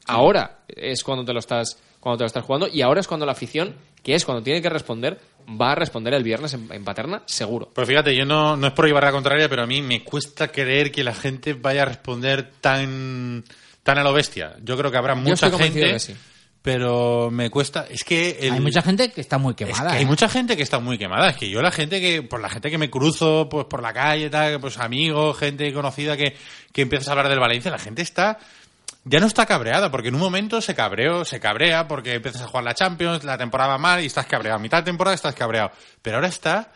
[0.06, 3.26] Ahora es cuando te lo estás cuando te lo estás jugando y ahora es cuando
[3.26, 5.20] la afición, que es cuando tiene que responder,
[5.60, 7.68] va a responder el viernes en, en Paterna, seguro.
[7.74, 10.48] Pues fíjate, yo no, no es por llevar la contraria, pero a mí me cuesta
[10.48, 13.44] creer que la gente vaya a responder tan,
[13.82, 14.56] tan a lo bestia.
[14.62, 16.14] Yo creo que habrá mucha gente, que sí.
[16.62, 17.86] Pero me cuesta.
[17.88, 19.90] Es que el- hay mucha gente que está muy Es quemada.
[19.90, 20.06] que hay ¿eh?
[20.06, 21.30] mucha gente que está muy quemada.
[21.30, 23.92] Es que yo la gente que, por la gente que me cruzo, pues por la
[23.92, 26.36] calle, tal, pues amigos, gente conocida que,
[26.72, 28.38] que empiezas a hablar del Valencia, la gente está,
[29.04, 32.46] ya no está cabreada, porque en un momento se cabreó, se cabrea porque empiezas a
[32.48, 34.58] jugar la Champions, la temporada va mal y estás cabreado.
[34.58, 35.70] A mitad de temporada estás cabreado.
[36.02, 36.72] Pero ahora está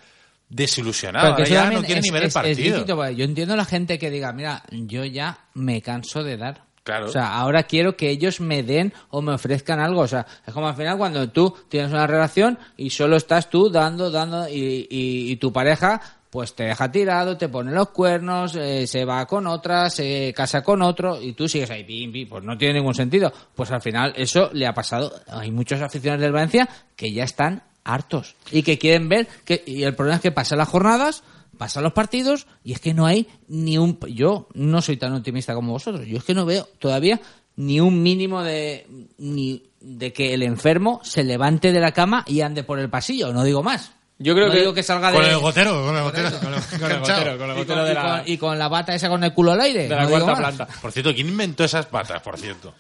[0.49, 1.33] desilusionado.
[1.33, 2.85] Ahora ya no quiere es- ni ver el es- partido.
[3.11, 6.64] yo entiendo a la gente que diga, mira, yo ya me canso de dar.
[6.85, 7.07] Claro.
[7.07, 10.03] O sea, ahora quiero que ellos me den o me ofrezcan algo.
[10.03, 13.71] O sea, es como al final cuando tú tienes una relación y solo estás tú
[13.71, 18.57] dando, dando y, y- y tu pareja pues te deja tirado, te pone los cuernos,
[18.57, 22.29] eh, se va con otra, se casa con otro y tú sigues ahí, pim, pim,
[22.29, 23.33] pues no tiene ningún sentido.
[23.55, 25.13] Pues al final eso le ha pasado.
[25.29, 29.85] Hay muchos aficionados del Valencia que ya están hartos y que quieren ver que y
[29.85, 31.23] el problema es que pasan las jornadas
[31.55, 35.55] pasan los partidos y es que no hay ni un yo no soy tan optimista
[35.55, 37.21] como vosotros yo es que no veo todavía
[37.57, 38.87] ni un mínimo de
[39.19, 43.33] ni de que el enfermo se levante de la cama y ande por el pasillo
[43.33, 45.97] no digo más Yo creo no que- digo que salga de Con el gotero, con
[45.97, 46.31] el gotero.
[46.41, 47.01] Con el Enganchado.
[47.01, 49.09] gotero, con el y gotero con, de y la, con- y con la bata esa
[49.09, 50.69] con el culo al aire de la no cuarta planta.
[50.81, 52.73] Por cierto, ¿quién inventó esas patas, por cierto?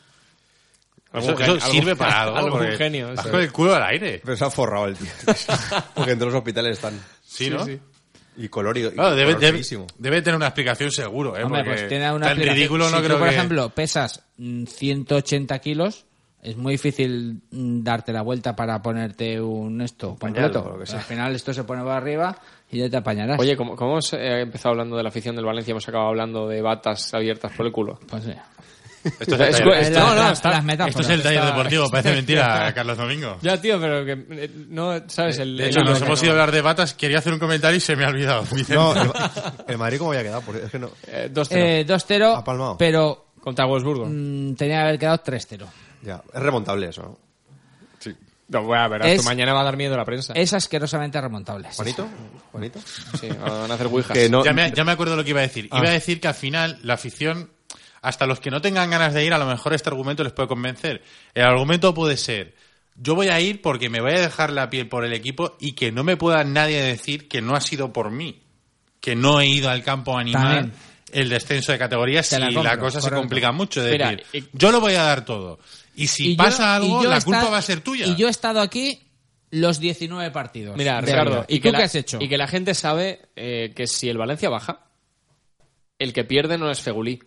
[1.12, 2.36] Eso, genio- eso sirve algún- para algo.
[2.36, 4.20] algún porque genio, vas con el culo al aire.
[4.24, 5.10] Pero se ha forrado el tío.
[5.94, 7.00] Porque entre los hospitales están.
[7.24, 7.64] Sí, ¿no?
[8.36, 8.90] Y colorido.
[8.90, 11.44] y Claro, debe, color debe, tener una explicación seguro, ¿eh?
[11.44, 13.34] Hombre, porque pues tiene una tan ridículo no si creo tú, por que...
[13.34, 16.04] ejemplo, pesas mm, 180 kilos,
[16.42, 20.76] es muy difícil mm, darte la vuelta para ponerte un esto pañal completo.
[20.78, 20.92] lo que.
[20.92, 22.36] Al final esto se pone para arriba
[22.70, 23.38] y ya te apañarás.
[23.38, 25.72] Oye, ¿cómo, cómo hemos eh, empezado hablando de la afición del Valencia?
[25.72, 27.98] Hemos acabado hablando de batas abiertas por el culo.
[28.08, 28.32] pues sí.
[29.04, 30.90] Esto es, Es- el taller- es- esto- no, no, las, está- las metáforas.
[31.00, 33.38] esto es el taller está- deportivo, parece mentira, Carlos Domingo.
[33.42, 35.38] Ya, tío, pero que eh, no, ¿sabes?
[35.38, 37.32] El, De el hecho, hilo nos hemos no- ido a hablar de batas, quería hacer
[37.34, 38.44] un comentario y se me ha olvidado.
[38.68, 39.10] No, el,
[39.68, 40.40] el Madrid cómo había quedado.
[40.42, 40.90] Porque es que no.
[41.06, 42.76] Eh, 2-0 Eh, 2-0, Ha palmado.
[42.78, 44.06] pero contra Wolfsburgo.
[44.08, 45.66] mm, tenía que haber quedado 3-0.
[46.02, 47.18] Ya, es remontable eso, ¿no?
[48.46, 50.34] No, bueno, verás, Es- tú mañana va a dar miedo la prensa.
[50.34, 51.68] Es asquerosamente remontable.
[51.74, 52.06] ¿Juanito?
[52.52, 52.78] ¿Juanito?
[53.18, 54.12] Sí, van a hacer ouijas.
[54.12, 55.66] Que no, ya, me, ya me acuerdo lo que iba a decir.
[55.70, 55.78] Ah.
[55.78, 57.50] Iba a decir que al final la afición,
[58.04, 60.48] hasta los que no tengan ganas de ir, a lo mejor este argumento les puede
[60.48, 61.02] convencer.
[61.34, 62.54] El argumento puede ser,
[62.96, 65.72] yo voy a ir porque me voy a dejar la piel por el equipo y
[65.72, 68.42] que no me pueda nadie decir que no ha sido por mí,
[69.00, 70.72] que no he ido al campo a animar También.
[71.12, 73.84] el descenso de categorías Te si la cosa se complica mucho.
[73.84, 75.58] Es Mira, decir, yo lo voy a dar todo.
[75.96, 78.06] Y si Y pasa algo, la culpa estado- va a ser tuya.
[78.06, 79.00] Y yo he estado aquí
[79.50, 80.76] los 19 partidos.
[80.76, 82.18] Mira, de Ricardo, y, ¿y tú la, qué has hecho?
[82.20, 84.80] Y que la gente sabe eh, que si el Valencia baja,
[85.98, 87.20] el que pierde no es Fegulí.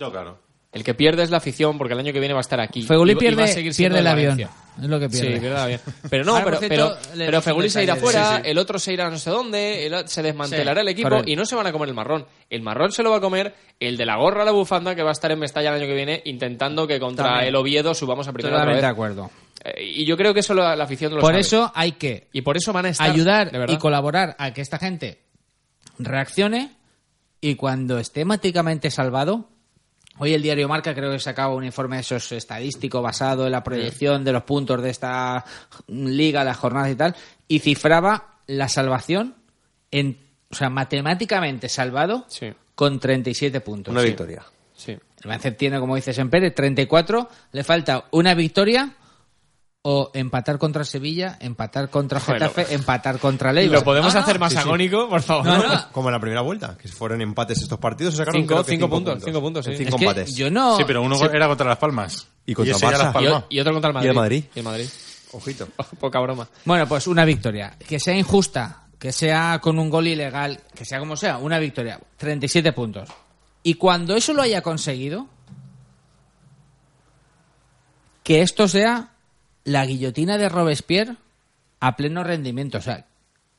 [0.00, 0.38] No, claro.
[0.72, 2.84] El que pierde es la afición porque el año que viene va a estar aquí.
[2.84, 4.40] Va a pierde, seguir pierde el avión.
[4.40, 4.48] Es
[4.88, 5.34] lo que pierde.
[5.34, 5.80] Sí, pierde el avión.
[6.10, 8.50] Pero no, Ahora, pero, pero, Fegulí se irá fuera, Sí, sí.
[8.50, 11.30] el otro se irá no sé dónde, el- se desmantelará Sí, el equipo correcto.
[11.30, 12.26] y no se van a comer el marrón.
[12.50, 15.10] El marrón se lo va a comer el de la gorra, la bufanda, que va
[15.10, 17.48] a estar en Mestalla el año que viene intentando que contra También.
[17.50, 19.30] el Oviedo subamos a primera Totalmente de acuerdo.
[19.64, 21.40] Eh, y yo creo que eso la, la afición lo Por sabe.
[21.42, 23.08] eso hay que Y por eso van a estar...
[23.08, 25.20] ayudar y colaborar a que esta gente
[26.00, 26.72] reaccione
[27.40, 29.50] y cuando esté mágicamente salvado,
[30.18, 33.62] hoy el diario Marca creo que sacaba un informe de esos estadístico basado en la
[33.64, 35.44] proyección de los puntos de esta
[35.88, 37.14] liga, las jornadas y tal,
[37.48, 39.34] y cifraba la salvación
[39.90, 40.18] en,
[40.50, 43.92] o sea, matemáticamente salvado Sí, con 37 puntos.
[43.92, 44.08] Una Sí.
[44.08, 44.44] victoria.
[44.74, 44.92] sí.
[44.92, 47.28] El Valencia tiene, como dices en Pérez, 34.
[47.52, 48.92] Le falta una victoria
[49.86, 53.74] o empatar contra Sevilla, empatar contra Getafe, empatar contra Leiva.
[53.74, 54.20] ¿Lo podemos no.
[54.20, 54.62] hacer más sí, sí.
[54.64, 55.44] agónico, por favor?
[55.44, 55.92] No, no.
[55.92, 59.22] Como en la primera vuelta, que fueron empates estos partidos, se sacaron Cinco- cinco puntos,
[59.22, 59.72] cinco puntos, sí.
[59.72, 60.34] En cinco Es que empates.
[60.36, 60.78] yo no.
[60.78, 62.26] Sí, pero uno era contra Las Palmas.
[62.46, 63.10] Y contra Barça.
[63.10, 63.44] Y, Palmas.
[63.50, 64.08] y otro contra el ¿Y Madrid.
[64.08, 64.44] el Madrid?
[64.54, 64.88] Y el Madrid.
[65.32, 65.68] Ojito.
[66.00, 66.48] Poca broma.
[66.64, 67.76] Bueno, pues una victoria.
[67.86, 72.00] Que sea injusta, que sea con un gol ilegal, que sea como sea, una victoria.
[72.16, 73.10] 37 puntos.
[73.62, 75.26] Y cuando eso lo haya conseguido,
[78.22, 79.10] que esto sea
[79.64, 81.16] la guillotina de Robespierre
[81.80, 82.78] a pleno rendimiento.
[82.78, 83.06] O sea,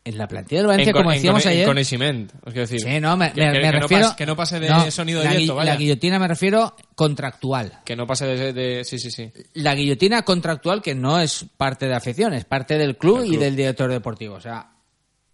[0.03, 1.67] en la plantilla del Valencia, En con- como decíamos con- en ayer.
[1.67, 2.79] conocimiento, os quiero decir.
[2.81, 4.03] Sí, no, me, que, me- que- me que no refiero.
[4.05, 5.71] pase, que no pase de no, sonido la, directo, vaya.
[5.73, 7.79] la guillotina me refiero contractual.
[7.83, 9.31] Que no pase de, de- Sí, sí, sí.
[9.55, 13.29] La guillotina contractual que no es parte de afición, es parte del club, Del y
[13.31, 13.41] club.
[13.41, 14.35] del director deportivo.
[14.35, 14.73] O sea,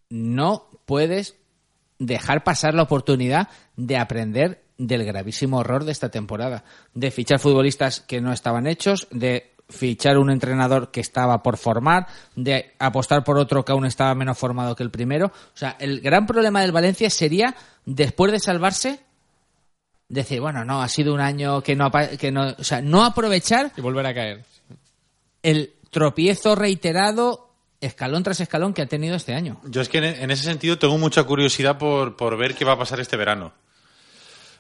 [0.10, 1.36] no puedes
[2.00, 6.64] dejar pasar la oportunidad de aprender del gravísimo error de esta temporada.
[6.94, 12.08] De fichar futbolistas que no estaban hechos, de fichar un entrenador que estaba por formar,
[12.36, 15.28] de apostar por otro que aún estaba menos formado que el primero.
[15.28, 17.56] O sea, el gran problema del Valencia sería,
[17.86, 19.00] después de salvarse,
[20.10, 23.72] decir, bueno, no, ha sido un año que no, que no, o sea, no aprovechar
[23.76, 24.44] Y volver a caer.
[25.42, 29.60] el tropiezo reiterado, escalón tras escalón, que ha tenido este año.
[29.66, 32.74] Yo es que en, en ese sentido tengo mucha curiosidad por, por ver qué va
[32.74, 33.54] a pasar este verano.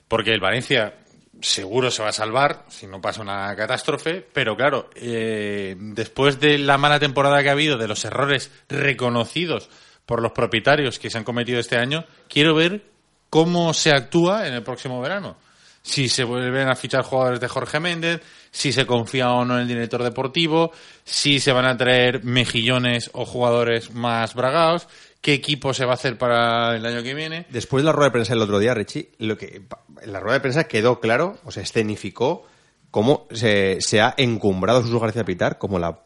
[0.07, 0.95] Porque el Valencia
[1.41, 6.57] seguro se va a salvar si no pasa una catástrofe, pero claro, eh, después de
[6.57, 9.69] la mala temporada que ha habido, de los errores reconocidos
[10.05, 12.83] por los propietarios que se han cometido este año, quiero ver
[13.29, 15.37] cómo se actúa en el próximo verano.
[15.83, 19.61] Si se vuelven a fichar jugadores de Jorge Méndez, si se confía o no en
[19.61, 20.71] el director deportivo,
[21.03, 24.87] si se van a traer mejillones o jugadores más bragados,
[25.21, 27.45] qué equipo se va a hacer para el año que viene.
[27.49, 29.61] Después de la rueda de prensa el otro día, Richie, lo que
[30.01, 32.45] en la rueda de prensa quedó claro, o se escenificó,
[32.89, 36.01] cómo se, se ha encumbrado Jesús García Pitar como la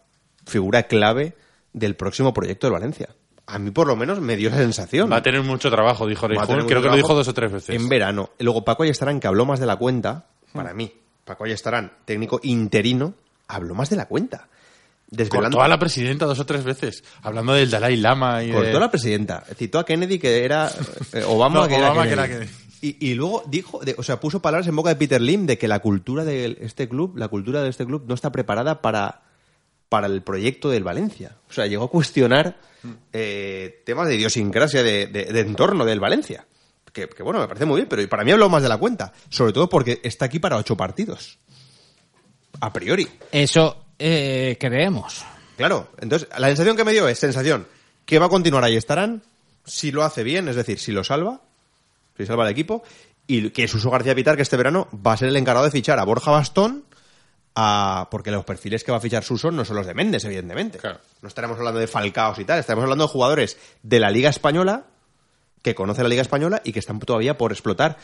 [0.46, 1.36] figura clave
[1.74, 3.10] del próximo proyecto del Valencia.
[3.48, 5.12] A mí, por lo menos, me dio esa sensación.
[5.12, 6.66] Va a tener mucho trabajo, dijo Reijón.
[6.66, 7.76] Creo que lo dijo dos o tres veces.
[7.76, 8.32] En verano.
[8.40, 10.92] Luego Paco Ayestarán, que habló más de la cuenta, para mí,
[11.24, 13.14] Paco Ayestarán, técnico interino,
[13.48, 14.48] habló más de la cuenta.
[15.10, 15.58] Desvelando.
[15.58, 18.78] Cortó a la presidenta dos o tres veces, hablando del Dalai Lama y Cortó de...
[18.78, 19.44] a la presidenta.
[19.56, 20.72] Citó a Kennedy, que era
[21.14, 22.50] eh, Obama, No, que, era Obama, que era Kennedy.
[22.82, 25.58] Y, y luego dijo, de- o sea, puso palabras en boca de Peter Lim de
[25.58, 29.22] que la cultura de este club, la cultura de este club no está preparada para,
[29.90, 31.38] para el proyecto del Valencia.
[31.50, 32.58] O sea, llegó a cuestionar
[33.14, 36.46] eh, temas de idiosincrasia de, de- de entorno del Valencia.
[36.94, 39.12] Que, que, bueno, me parece muy bien, pero para mí habló más de la cuenta.
[39.30, 41.40] Sobre todo porque está aquí para ocho partidos.
[42.62, 43.08] A priori.
[43.32, 45.24] Eso eh, creemos.
[45.58, 47.68] Claro, entonces la sensación que me dio es sensación
[48.06, 49.24] que va a continuar ahí estarán
[49.66, 51.42] si lo hace bien, es decir, si lo salva,
[52.18, 52.84] si salva el equipo,
[53.28, 56.00] y que Suso García Pitar, que este verano va a ser el encargado de fichar
[56.00, 56.86] a Borja Bastón,
[57.56, 60.78] a, porque los perfiles que va a fichar Suso no son los de Méndez, evidentemente.
[60.78, 61.00] Claro.
[61.22, 64.86] No estaremos hablando de Falcaos y tal, estaremos hablando de jugadores de la Liga Española,
[65.62, 67.98] que conocen la Liga Española y que están todavía por explotar.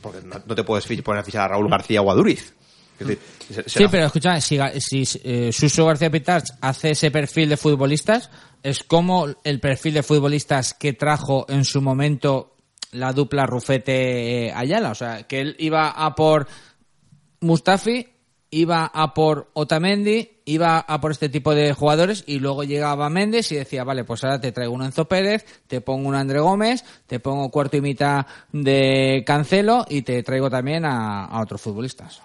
[0.00, 2.54] Porque no, no te puedes poner a fichar a Raúl García o a Duriz.
[2.98, 3.18] Es decir,
[3.50, 8.30] se- Sí, pero escucha, si, si eh, Suso García Pitarch hace ese perfil de futbolistas,
[8.62, 12.56] es como el perfil de futbolistas que trajo en su momento
[12.92, 14.90] la dupla Rufete-Ayala.
[14.90, 16.46] O sea, que él iba a por
[17.40, 18.06] Mustafi,
[18.50, 23.50] iba a por Otamendi, iba a por este tipo de jugadores y luego llegaba Méndez
[23.52, 26.84] y decía, vale, pues ahora te traigo un Enzo Pérez, te pongo un André Gómez,
[27.06, 32.22] te pongo cuarto y mitad de Cancelo y te traigo también a, a otros futbolistas.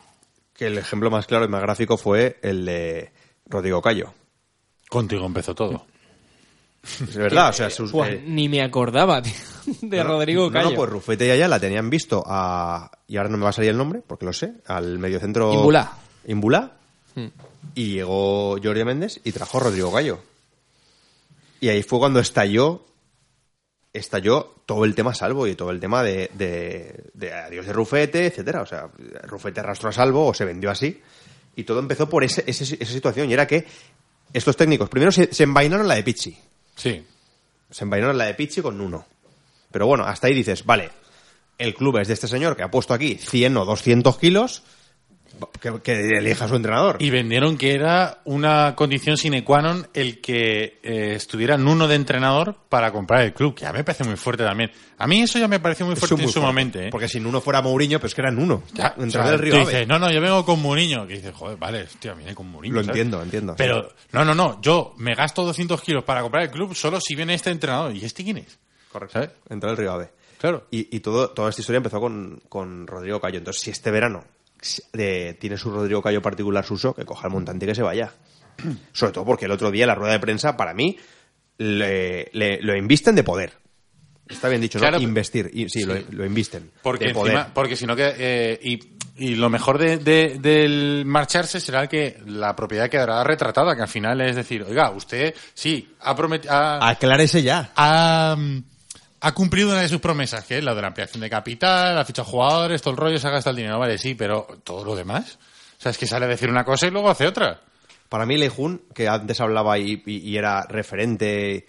[0.60, 3.14] Que el ejemplo más claro y más gráfico fue el de
[3.46, 4.14] Rodrigo Cayo.
[4.90, 5.86] Contigo empezó todo.
[6.84, 9.32] Es verdad, o sea, sus, Buah, eh, ni me acordaba, tío,
[9.82, 10.70] de no, no, Rodrigo no, Cayo.
[10.72, 12.92] No, pues Rufete y Ayala tenían visto a.
[13.08, 15.54] Y ahora no me va a salir el nombre, porque lo sé, al mediocentro.
[15.54, 15.98] Imbulá.
[16.28, 16.74] Imbulá.
[17.16, 17.28] Hmm.
[17.76, 20.20] Y llegó Jordi Méndez y trajo a Rodrigo Gallo.
[21.62, 22.86] Y ahí fue cuando estalló.
[23.92, 28.28] Estalló todo el tema salvo y todo el tema de, de, de adiós de Rufete,
[28.28, 28.62] etcétera.
[28.62, 28.90] O sea,
[29.24, 31.02] Rufete arrastró a salvo o se vendió así.
[31.56, 33.30] Y todo empezó por ese, ese- esa situación.
[33.30, 33.66] Y era que
[34.32, 36.38] estos técnicos primero se, se envainaron la de Pichi.
[36.76, 37.04] Sí.
[37.72, 39.06] Se envainaron la de Pichi con uno.
[39.72, 40.90] Pero bueno, hasta ahí dices, vale,
[41.58, 44.64] el club es de este señor que ha puesto aquí 100 o 200 kilos,
[45.60, 46.98] que, que elija a su entrenador.
[47.00, 51.96] Y vendieron que era una condición sine qua non el que eh, estuviera Nuno de
[51.96, 54.72] entrenador para comprar el club, que ya me parece muy fuerte también.
[54.98, 56.80] A mí eso ya me pareció muy fuerte muy en su fuerte, momento.
[56.80, 56.90] ¿eh?
[56.92, 58.64] Porque si uno fuera Mourinho, pues que eran uno.
[58.74, 59.66] Ya, o sea, del tú Río Ave.
[59.66, 61.08] dices, no, no, yo vengo con Mourinho.
[61.08, 62.76] Que dices, joder, vale, hostia, viene con Mourinho.
[62.76, 62.98] Lo ¿sabes?
[62.98, 63.56] entiendo, entiendo.
[63.58, 67.16] Pero, no, no, no, yo me gasto 200 kilos para comprar el club solo si
[67.16, 67.96] viene este entrenador.
[67.96, 68.60] ¿Y este quién es?
[68.92, 69.14] Correcto.
[69.14, 69.32] ¿Sabes?
[69.50, 70.10] Entró el Río Ave.
[70.40, 70.68] Claro.
[70.72, 73.38] Y, y todo, toda esta historia empezó con, con Rodrigo Cayo.
[73.38, 74.24] Entonces, si este verano
[74.92, 78.12] tiene su Rodrigo Cayo particular Suso, que coja el montante y que se vaya.
[78.94, 80.98] Sobre todo porque el otro día la rueda de prensa, para mí,
[81.58, 83.54] le, le- lo invisten de poder.
[84.28, 84.84] Está bien dicho, ¿no?
[84.84, 85.50] Claro, Investir.
[85.54, 86.70] Y, sí, Lo, lo invisten.
[86.84, 87.34] Porque, de poder.
[87.36, 88.14] encima, porque si no que...
[88.18, 88.80] eh, y,
[89.18, 93.88] y lo mejor de, de- del marcharse será que la propiedad quedará retratada, que al
[93.88, 96.54] final es decir, oiga, usted sí, ha prometido...
[96.54, 97.72] Aclárese ya.
[97.76, 98.38] ha,
[99.22, 102.06] ha cumplido una de sus promesas, que es la de la ampliación de capital, ha
[102.06, 104.96] fichado jugadores, todo el rollo, se ha gastado el dinero, vale, sí, pero todo lo
[104.96, 105.38] demás.
[105.78, 107.62] O sea, es que sale a decir una cosa y luego hace otra.
[108.10, 111.68] Para mí, Leijun, que antes hablaba y, y- y era referente,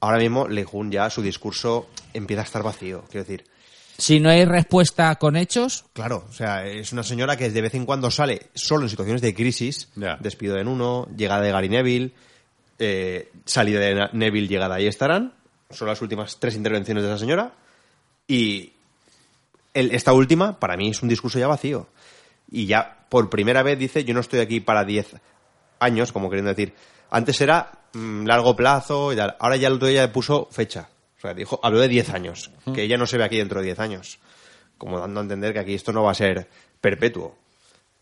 [0.00, 3.04] ahora mismo Leijun ya su discurso empieza a estar vacío.
[3.10, 3.44] Quiero decir,
[3.98, 7.74] Si no hay respuesta con hechos, Claro, o sea, es una señora que de vez
[7.74, 9.88] en cuando sale solo en situaciones de crisis,
[10.20, 12.12] despido de uno, llegada de Gary Neville,
[12.78, 15.34] eh, salida de Neville, llegada ahí estarán,
[15.72, 17.52] son las últimas tres intervenciones de esa señora,
[18.28, 18.72] y
[19.74, 21.88] el- esta última, para mí, es un discurso ya vacío.
[22.50, 25.16] Y ya por primera vez dice, yo no estoy aquí para 10
[25.80, 26.74] años, como queriendo decir,
[27.10, 30.88] antes era mm, largo plazo y tal, ahora ya el otro día puso fecha.
[31.18, 33.66] O sea, dijo, habló de 10 años, que ella no se ve aquí dentro de
[33.66, 34.18] 10 años.
[34.78, 36.48] Como dando a entender que aquí esto no va a ser
[36.80, 37.36] perpetuo.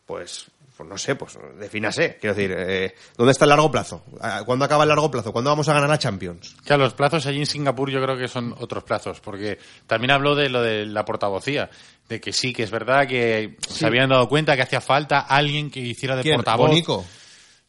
[0.07, 0.47] Pues,
[0.81, 2.17] pues no sé, pues defínase.
[2.19, 4.03] Quiero decir, eh, ¿dónde está el largo plazo?
[4.19, 5.31] Ah, ¿Cuándo acaba el largo plazo?
[5.31, 6.57] ¿Cuándo vamos a ganar la Champions?
[6.67, 10.35] A los plazos allí en Singapur yo creo que son otros plazos, porque también habló
[10.35, 11.69] de lo de la portavocía,
[12.09, 15.71] de que sí, que es verdad que se habían dado cuenta que hacía falta alguien
[15.71, 16.71] que hiciera de portavoz.
[16.71, 17.05] Bonico.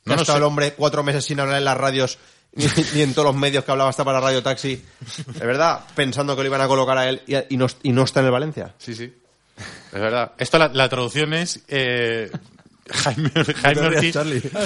[0.06, 0.32] No sé.
[0.32, 2.18] el hombre cuatro meses sin hablar en las radios
[2.54, 4.82] ni, ni en todos los medios que hablaba hasta para Radio Taxi.
[5.38, 8.04] De verdad, pensando que lo iban a colocar a él y, y no, y no
[8.04, 8.74] está en el Valencia.
[8.78, 9.14] Sí, sí.
[9.58, 10.32] Es verdad.
[10.38, 12.32] Esto la, la traducción es eh,
[13.04, 14.16] Jaime, Ortiz.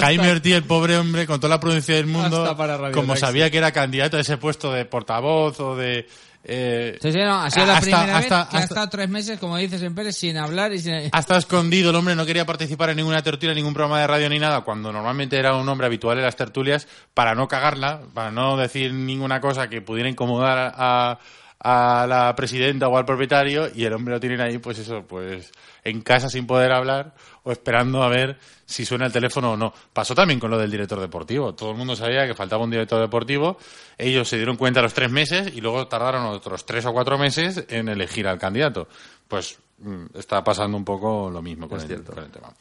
[0.00, 2.56] Jaime Ortiz, el pobre hombre, con toda la prudencia del mundo,
[2.92, 3.20] como Taxi.
[3.20, 6.06] sabía que era candidato a ese puesto de portavoz o de...
[6.44, 8.88] eh, Sí, sí, no, ha sido la hasta- primera hasta- vez que ha hasta- estado
[8.88, 10.94] tres meses, como dices en Pérez, sin hablar y sin...
[11.12, 14.28] Ha estado escondido el hombre, no quería participar en ninguna tertulia, ningún programa de radio
[14.28, 18.30] ni nada, cuando normalmente era un hombre habitual en las tertulias, para no cagarla, para
[18.30, 21.18] no decir ninguna cosa que pudiera incomodar a, a
[21.62, 25.52] la presidenta o al propietario y el hombre lo tienen ahí, pues eso, pues
[25.84, 29.72] en casa sin poder hablar o esperando a ver si suena el teléfono o no.
[29.92, 31.54] Pasó también con lo del director deportivo.
[31.54, 33.58] Todo el mundo sabía que faltaba un director deportivo.
[33.96, 37.16] Ellos se dieron cuenta a los tres meses y luego tardaron otros tres o cuatro
[37.16, 38.88] meses en elegir al candidato.
[39.28, 42.52] Pues mm, está pasando un poco lo mismo con, el, con el tema.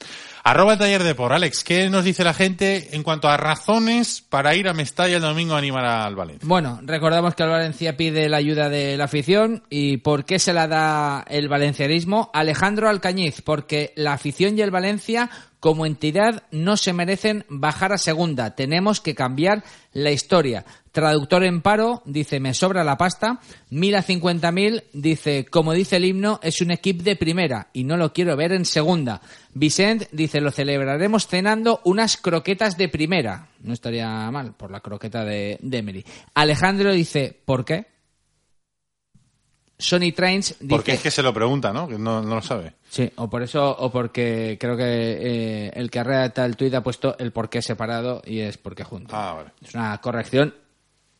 [0.47, 4.53] Arroba taller de por Alex, ¿qué nos dice la gente en cuanto a razones para
[4.55, 6.47] ir a Mestalla el domingo a animar al Valencia?
[6.47, 10.53] Bueno, recordamos que el Valencia pide la ayuda de la afición y ¿por qué se
[10.53, 12.29] la da el valencianismo?
[12.31, 17.97] Alejandro Alcañiz, porque la afición y el Valencia como entidad no se merecen bajar a
[17.97, 18.53] segunda.
[18.55, 20.63] Tenemos que cambiar la historia.
[20.91, 23.39] Traductor en paro dice me sobra la pasta.
[23.71, 27.83] Mil a cincuenta mil dice como dice el himno es un equipo de primera y
[27.83, 29.21] no lo quiero ver en segunda.
[29.55, 33.47] Vicent dice lo celebraremos cenando unas croquetas de primera.
[33.61, 36.05] No estaría mal por la croqueta de, de Emery.
[36.33, 37.87] Alejandro dice ¿por qué?
[39.77, 40.67] Sony Trains dice...
[40.69, 41.87] Porque es que se lo pregunta, ¿no?
[41.87, 42.73] Que no, no lo sabe.
[42.89, 46.83] Sí, o por eso, o porque creo que eh, el que redacta el tuit ha
[46.83, 49.15] puesto el por qué separado y es porque junto.
[49.15, 49.51] Ah, vale.
[49.61, 50.53] Es una corrección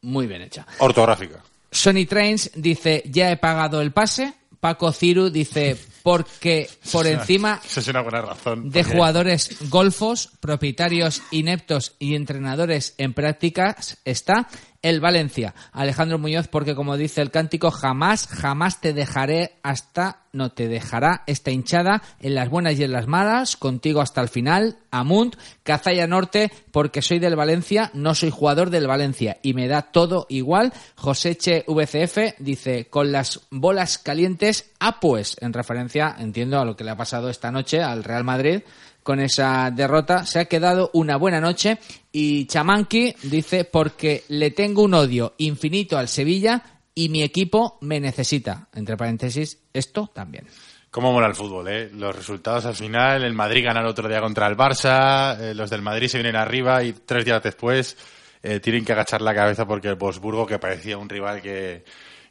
[0.02, 0.66] muy bien hecha.
[0.80, 1.42] Ortográfica.
[1.72, 4.34] Sony Trains dice, ya he pagado el pase.
[4.60, 8.70] Paco Ciru dice, porque por encima Esa es una buena razón.
[8.70, 14.48] de porque- jugadores golfos, propietarios ineptos y entrenadores en prácticas está
[14.84, 15.56] el Valencia.
[15.72, 21.24] Alejandro Muñoz, porque como dice el cántico, jamás, jamás te dejaré hasta, no te dejará
[21.26, 24.78] esta hinchada en las buenas y en las malas, contigo hasta el final.
[25.00, 29.84] Amunt, Cazalla Norte, porque soy del Valencia, no soy jugador del Valencia y me da
[29.84, 30.74] todo igual.
[30.96, 36.84] Joseche VCF dice, con las bolas calientes, ah pues, en referencia, entiendo, a lo que
[36.84, 38.62] le ha pasado esta noche al Real Madrid
[39.06, 40.26] con esa derrota.
[40.26, 41.78] Se ha quedado una buena noche
[42.12, 46.64] y Chamanqui dice porque le tengo un odio infinito al Sevilla
[46.96, 48.68] y mi equipo me necesita.
[48.74, 50.48] Entre paréntesis, esto también.
[50.96, 51.90] Cómo mola el fútbol, ¿eh?
[51.92, 55.70] Los resultados al final, el Madrid gana el otro día contra el Barça, eh, los
[55.70, 57.98] del Madrid se vienen arriba y tres días después
[58.42, 61.84] eh, tienen que agachar la cabeza porque el Wolfsburgo, que parecía un rival que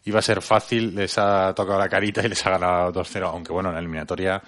[0.04, 3.52] iba a ser fácil, les ha tocado la carita y les ha ganado 2-0, aunque
[3.52, 4.42] bueno, en la eliminatoria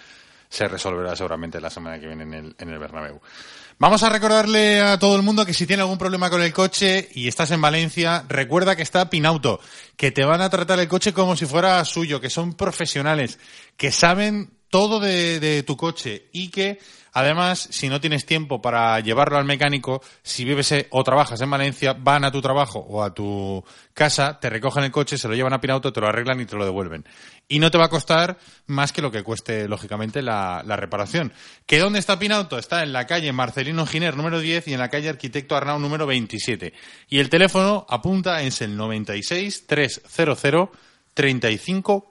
[0.49, 3.21] se resolverá seguramente la semana que viene en el, en el Bernabéu.
[3.79, 7.11] Vamos a recordarle a todo el mundo que si tiene algún problema con el coche
[7.13, 9.61] y estás en Valencia, recuerda que está Pinauto,
[9.99, 13.39] que te van a tratar el coche como si fuera suyo, que son profesionales,
[13.77, 16.79] que saben todo de, de tu coche y que
[17.17, 21.49] además, si no tienes tiempo para llevarlo al mecánico, si vives eh, o trabajas en
[21.49, 23.65] Valencia, van a tu trabajo o a tu
[23.95, 26.57] casa, te recogen el coche, se lo llevan a Pinauto, te lo arreglan y te
[26.57, 27.07] lo devuelven.
[27.49, 28.37] Y no te va a costar
[28.67, 31.33] más que lo que cueste, lógicamente, la, reparación.
[31.65, 32.59] ¿Que dónde está Pinauto?
[32.59, 36.07] Está en la calle Marcelino Giner número 10 y en la calle Arquitecto Arnau número
[36.07, 36.75] 27.
[37.09, 40.69] Y el teléfono apunta es el 96 300
[41.15, 42.11] 35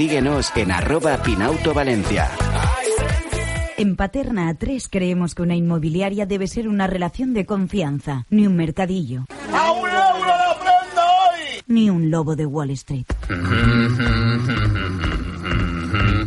[0.01, 2.27] síguenos en arroba Pinauto Valencia.
[3.77, 8.55] En Paterna A3 creemos que una inmobiliaria debe ser una relación de confianza, ni un
[8.55, 9.25] mercadillo.
[9.53, 11.61] ¡A un euro la prenda hoy!
[11.67, 13.05] Ni un lobo de Wall Street.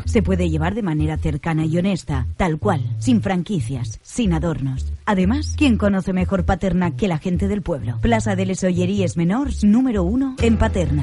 [0.05, 4.93] Se puede llevar de manera cercana y honesta, tal cual, sin franquicias, sin adornos.
[5.05, 7.99] Además, ¿quién conoce mejor Paterna que la gente del pueblo?
[8.03, 11.03] Plaza de les Olleries Menors, número uno, en Paterna.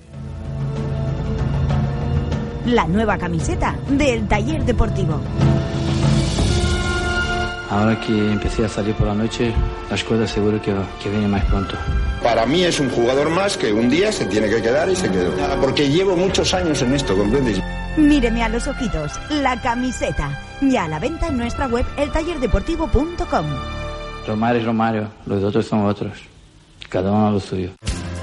[2.71, 5.19] La nueva camiseta del taller deportivo.
[7.69, 9.53] Ahora que empecé a salir por la noche,
[9.89, 11.75] las cosas seguro que, que vienen más pronto.
[12.23, 15.11] Para mí es un jugador más que un día se tiene que quedar y se
[15.11, 15.31] quedó.
[15.59, 17.61] Porque llevo muchos años en esto, ¿comprendes?
[17.97, 20.39] Míreme a los ojitos, la camiseta.
[20.61, 23.45] Ya a la venta en nuestra web eltallerdeportivo.com.
[24.25, 26.13] Romario es Romario, los otros son otros.
[26.87, 27.71] Cada uno a lo suyo.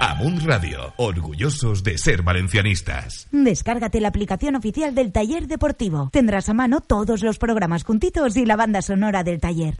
[0.00, 3.26] Amun Radio, orgullosos de ser valencianistas.
[3.32, 6.08] Descárgate la aplicación oficial del taller deportivo.
[6.12, 9.76] Tendrás a mano todos los programas juntitos y la banda sonora del taller.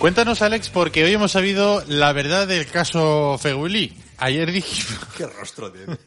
[0.00, 3.92] Cuéntanos, Alex, porque hoy hemos sabido la verdad del caso Feguli.
[4.16, 4.98] Ayer dijimos...
[5.16, 5.98] Qué rostro tiene.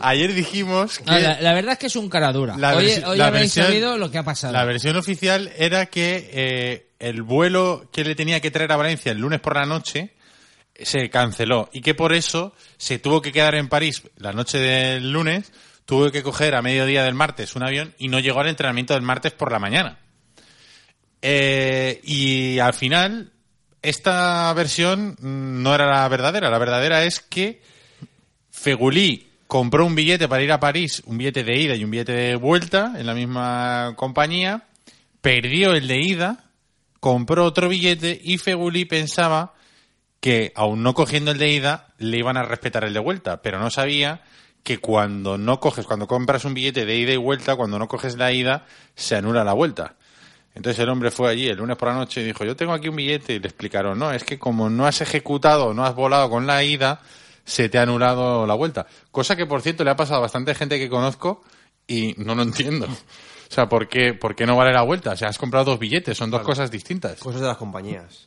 [0.00, 1.04] Ayer dijimos que...
[1.04, 2.56] No, la, la verdad es que es un cara dura.
[2.56, 4.52] La hoy hoy la habéis versión- sabido lo que ha pasado.
[4.52, 9.10] La versión oficial era que eh, el vuelo que le tenía que traer a Valencia
[9.10, 10.14] el lunes por la noche
[10.80, 15.10] se canceló y que por eso se tuvo que quedar en París la noche del
[15.10, 15.52] lunes,
[15.84, 19.02] tuvo que coger a mediodía del martes un avión y no llegó al entrenamiento del
[19.02, 19.98] martes por la mañana.
[21.22, 23.32] Eh, y al final,
[23.82, 26.50] esta versión no era la verdadera.
[26.50, 27.62] La verdadera es que
[28.50, 32.12] Fegulí compró un billete para ir a París, un billete de ida y un billete
[32.12, 34.64] de vuelta en la misma compañía,
[35.20, 36.44] perdió el de ida,
[37.00, 39.54] compró otro billete y Fegulí pensaba
[40.20, 43.58] que, aun no cogiendo el de ida, le iban a respetar el de vuelta, pero
[43.58, 44.22] no sabía
[44.62, 48.16] que cuando no coges, cuando compras un billete de ida y vuelta, cuando no coges
[48.16, 48.66] la ida,
[48.96, 49.96] se anula la vuelta.
[50.58, 52.88] Entonces el hombre fue allí el lunes por la noche y dijo, yo tengo aquí
[52.88, 56.28] un billete y le explicaron, no, es que como no has ejecutado, no has volado
[56.28, 57.00] con la ida,
[57.44, 58.88] se te ha anulado la vuelta.
[59.12, 61.44] Cosa que, por cierto, le ha pasado a bastante gente que conozco
[61.86, 62.86] y no lo entiendo.
[62.86, 65.12] O sea, ¿por qué, por qué no vale la vuelta?
[65.12, 67.20] O sea, has comprado dos billetes, son dos cosas distintas.
[67.20, 68.26] Cosas de las compañías.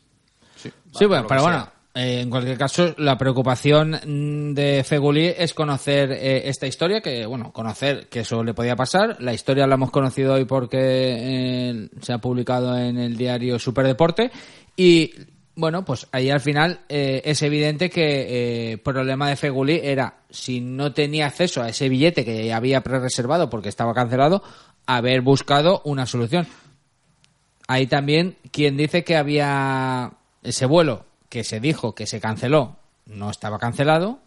[0.55, 0.71] Sí,
[1.05, 5.53] bueno, lo pero que bueno, eh, en cualquier caso, la preocupación mm, de Feguli es
[5.53, 9.17] conocer eh, esta historia, que bueno, conocer que eso le podía pasar.
[9.19, 14.31] La historia la hemos conocido hoy porque eh, se ha publicado en el diario Superdeporte
[14.77, 15.13] y
[15.53, 20.61] bueno, pues ahí al final eh, es evidente que el problema de Feguli era si
[20.61, 24.41] no tenía acceso a ese billete que había pre-reservado porque estaba cancelado,
[24.85, 26.47] haber buscado una solución.
[27.67, 32.75] Hay también quien dice que había ese vuelo que se dijo que se canceló,
[33.05, 34.19] no estaba cancelado,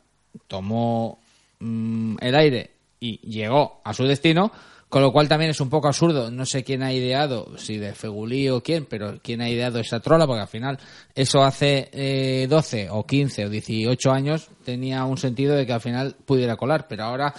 [0.49, 1.19] tomó
[1.61, 4.51] mm, el aire y llegó a su destino,
[4.89, 6.31] con lo cual también es un poco absurdo.
[6.31, 10.01] No sé quién ha ideado, si de Fegulí o quién, pero quién ha ideado esa
[10.01, 10.79] trola, porque al final
[11.15, 15.83] eso hace eh, 12 o 15 o 18 años tenía un sentido de que al
[15.83, 17.35] final pudiera colar, pero ahora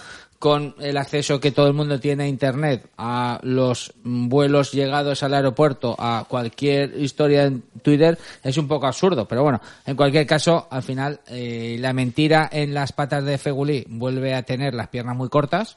[0.46, 5.34] con el acceso que todo el mundo tiene a Internet, a los vuelos llegados al
[5.34, 9.26] aeropuerto, a cualquier historia en Twitter, es un poco absurdo.
[9.26, 13.86] Pero bueno, en cualquier caso, al final, eh, la mentira en las patas de Fegulí
[13.88, 15.76] vuelve a tener las piernas muy cortas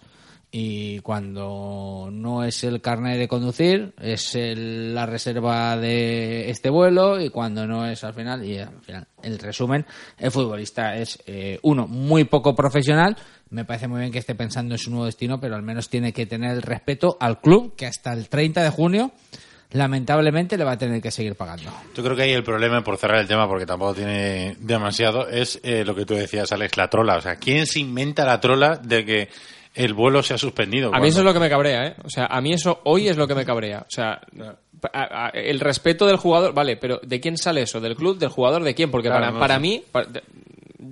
[0.51, 7.21] Y cuando no es el carnet de conducir, es el- la reserva de este vuelo.
[7.21, 9.85] Y cuando no es al final, y al final, el resumen,
[10.17, 13.15] el futbolista es, eh, uno, muy poco profesional.
[13.51, 16.13] Me parece muy bien que esté pensando en su nuevo destino, pero al menos tiene
[16.13, 19.11] que tener el respeto al club, que hasta el 30 de junio,
[19.71, 21.71] lamentablemente, le va a tener que seguir pagando.
[21.95, 25.59] Yo creo que ahí el problema, por cerrar el tema, porque tampoco tiene demasiado, es
[25.63, 27.17] eh, lo que tú decías, Alex, la trola.
[27.17, 29.29] O sea, ¿quién se inventa la trola de que
[29.75, 30.93] el vuelo se ha suspendido?
[30.93, 31.95] A mí eso es lo que me cabrea, ¿eh?
[32.03, 33.79] O sea, a mí eso hoy es lo que me cabrea.
[33.87, 34.19] O sea,
[34.93, 37.79] a- a- el respeto del jugador, vale, pero ¿de quién sale eso?
[37.79, 38.17] ¿Del club?
[38.17, 38.63] ¿Del jugador?
[38.63, 38.89] ¿De quién?
[38.91, 40.07] Porque Claro, para, no para mí, para-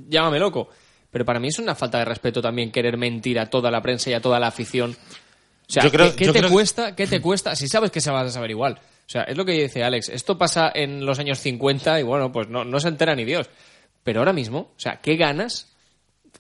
[0.09, 0.69] llámame loco,
[1.11, 4.09] pero para mí es una falta de respeto también querer mentir a toda la prensa
[4.09, 4.91] y a toda la afición.
[4.91, 6.95] O sea, Yo creo- ¿qué, qué yo te creo- cuesta?
[6.95, 7.55] ¿Qué te cuesta?
[7.55, 8.73] Si sabes que se vas a saber igual.
[8.73, 10.09] O sea, es lo que dice Alex.
[10.09, 13.49] Esto pasa en los años 50 y bueno, pues no, no se entera ni Dios.
[14.03, 15.73] Pero ahora mismo, o sea, ¿qué ganas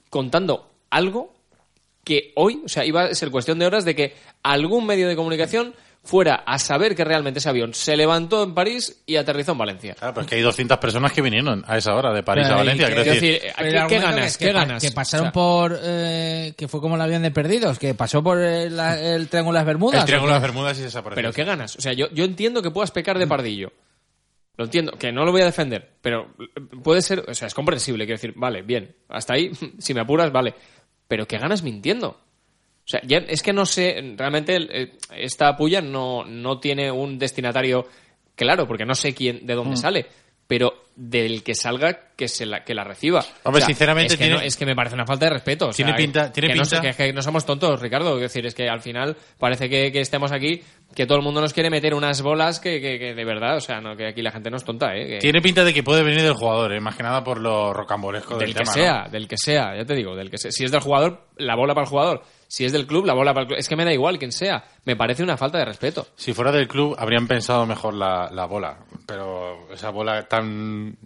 [0.09, 1.33] contando algo
[2.07, 5.15] que hoy, o sea, iba a ser cuestión de horas de que algún medio de
[5.17, 9.57] comunicación fuera a saber que realmente ese avión se levantó en París y aterrizó en
[9.57, 9.93] Valencia.
[9.95, 12.55] Claro, pero es que hay 200 personas que vinieron a esa hora de París Pero,
[12.55, 12.87] a Valencia.
[12.87, 14.37] que- quiero decir, ¿qué- el ¿qué argumento ganas?
[14.37, 14.81] que- ¿Qué ganas?
[14.83, 15.79] Que pasaron O sea, por.
[15.83, 19.55] eh, que fue como el avión de perdidos, que pasó por el, la- el Triángulo
[19.55, 19.99] de las Bermudas.
[19.99, 21.15] el Triángulo ¿o de las Bermudas y desapareció.
[21.21, 21.75] Pero ¿qué ganas?
[21.75, 23.73] O sea, yo, yo entiendo que puedas pecar de pardillo.
[24.55, 26.33] Lo entiendo, que no lo voy a defender, pero
[26.81, 30.31] puede ser, o sea, es comprensible, quiero decir, vale, bien, hasta ahí, si me apuras,
[30.31, 30.55] vale.
[31.07, 32.09] Pero ¿qué ganas mintiendo?
[32.09, 37.17] O sea, ya es que no sé, realmente eh, esta puya no, no tiene un
[37.19, 37.85] destinatario
[38.35, 39.77] claro, porque no sé quién, de dónde Mm.
[39.77, 40.05] sale,
[40.47, 43.23] pero del que salga, que se la, que la reciba.
[43.43, 45.67] Hombre, sinceramente es que, tiene- no- es que me parece una falta de respeto.
[45.67, 48.15] o Tiene pinta- tiene que no pinta- sé, que, que no somos tontos, Ricardo.
[48.15, 50.63] Es decir, es que al final parece que, que estemos aquí,
[50.95, 53.61] que todo el mundo nos quiere meter unas bolas que, que- que de verdad, o
[53.61, 55.19] sea, no, que aquí la gente no es tonta, ¿eh?
[55.19, 56.79] Tiene pinta de que puede venir del jugador, ¿eh?
[56.79, 58.71] más que nada por lo rocambolesco del, del que tema.
[58.73, 59.09] sea, ¿no?
[59.11, 60.49] del que sea, ya te digo, del que sea.
[60.51, 62.23] Si es del jugador, la bola para el jugador.
[62.47, 63.59] Si es del club, la bola para el club.
[63.59, 64.63] Es que me da igual quién sea.
[64.85, 66.07] Me parece una falta de respeto.
[66.15, 68.77] Si fuera del club, habrían pensado mejor la, la bola.
[69.05, 70.97] Pero esa bola tan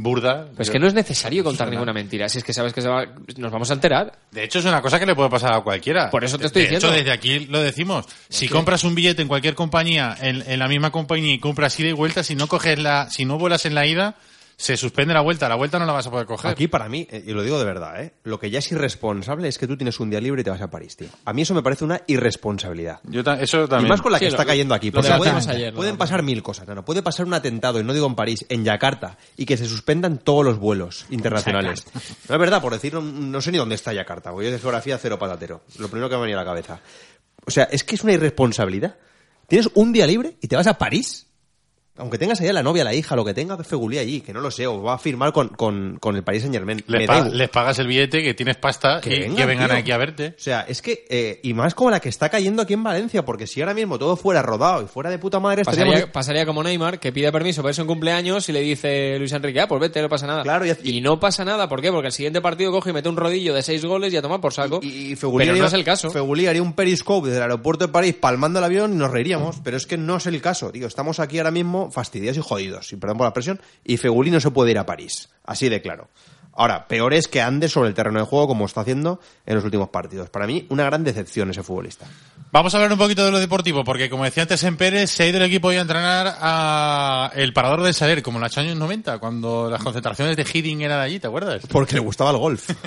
[0.00, 0.46] burda.
[0.50, 2.28] Pero es que no es necesario contar ninguna mentira.
[2.28, 3.04] Si es que sabes que se va-
[3.36, 4.16] nos vamos a enterar.
[4.30, 6.08] De hecho, es una cosa que le puede pasar a cualquiera.
[6.10, 6.88] Por eso te estoy de diciendo.
[6.88, 8.06] hecho, desde aquí lo decimos.
[8.28, 11.88] Si compras un billete en cualquier compañía, en, en la misma compañía y compras ida
[11.88, 14.14] y vuelta, si no coges la, si no vuelas en la ida,
[14.60, 15.48] se suspende la vuelta.
[15.48, 16.50] La vuelta no la vas a poder coger.
[16.50, 18.12] Aquí para mí, eh, y lo digo de verdad, ¿eh?
[18.24, 20.60] lo que ya es irresponsable es que tú tienes un día libre y te vas
[20.60, 21.06] a París, tío.
[21.24, 22.98] A mí eso me parece una irresponsabilidad.
[23.04, 23.86] Yo ta- eso también.
[23.86, 24.90] Y más con la que Sí, está lo- cayendo aquí.
[24.90, 25.76] Porque pueden, ayer, ¿no?
[25.76, 26.66] pueden pasar mil cosas.
[26.66, 29.56] No, no, puede pasar un atentado, y no digo en París, en Yakarta, y que
[29.56, 31.86] se suspendan todos los vuelos internacionales.
[32.28, 34.58] No es verdad, por decir, no, no sé ni dónde está Yakarta, porque yo de
[34.58, 35.62] geografía cero patatero.
[35.78, 36.80] Lo primero que me venía a la cabeza.
[37.46, 38.96] O sea, es que es una irresponsabilidad.
[39.46, 41.27] Tienes un día libre y te vas a París.
[41.98, 44.50] Aunque tengas allá la novia, la hija, lo que tenga, Fegulí allí, que no lo
[44.50, 46.82] sé, o va a firmar con, con, con el Paris Saint Germain.
[46.86, 50.28] Les, pa- les pagas el billete, que tienes pasta y que vengan aquí a verte.
[50.36, 53.24] O sea, es que, eh, y más como la que está cayendo aquí en Valencia,
[53.24, 55.94] porque si ahora mismo todo fuera rodado y fuera de puta madre, estaríamos...
[55.94, 59.32] Pasaría, pasaría como Neymar, que pide permiso para irse un cumpleaños y le dice Luis
[59.32, 60.42] Enrique, ah, pues vete, no pasa nada.
[60.42, 61.90] Claro, y, no pasa nada, ¿por qué?
[61.90, 64.40] Porque el siguiente partido coge y mete un rodillo de seis goles y a tomar
[64.40, 64.80] por saco.
[64.82, 66.10] Y Fegulí Pero haría- no es el caso.
[66.10, 69.56] Fegulí haría un periscope desde el aeropuerto de París palmando el avión y nos reiríamos,
[69.64, 70.86] pero es que no es el caso, tío.
[70.86, 74.40] Estamos aquí ahora mismo fastidiados y jodidos, y perdón por la presión, y Fegulí no
[74.40, 76.08] se puede ir a París, así de claro.
[76.58, 79.64] Ahora, peor es que ande sobre el terreno de juego como está haciendo en los
[79.64, 80.28] últimos partidos.
[80.28, 82.06] Para mí, una gran decepción ese futbolista.
[82.50, 85.22] Vamos a hablar un poquito de lo deportivo, porque como decía antes en Pérez, se
[85.22, 88.58] ha ido el equipo hoy a entrenar a el parador del Saler, como en los
[88.58, 91.62] años 90, cuando las concentraciones de Hidding eran allí, ¿te acuerdas?
[91.70, 92.70] Porque le gustaba el golf.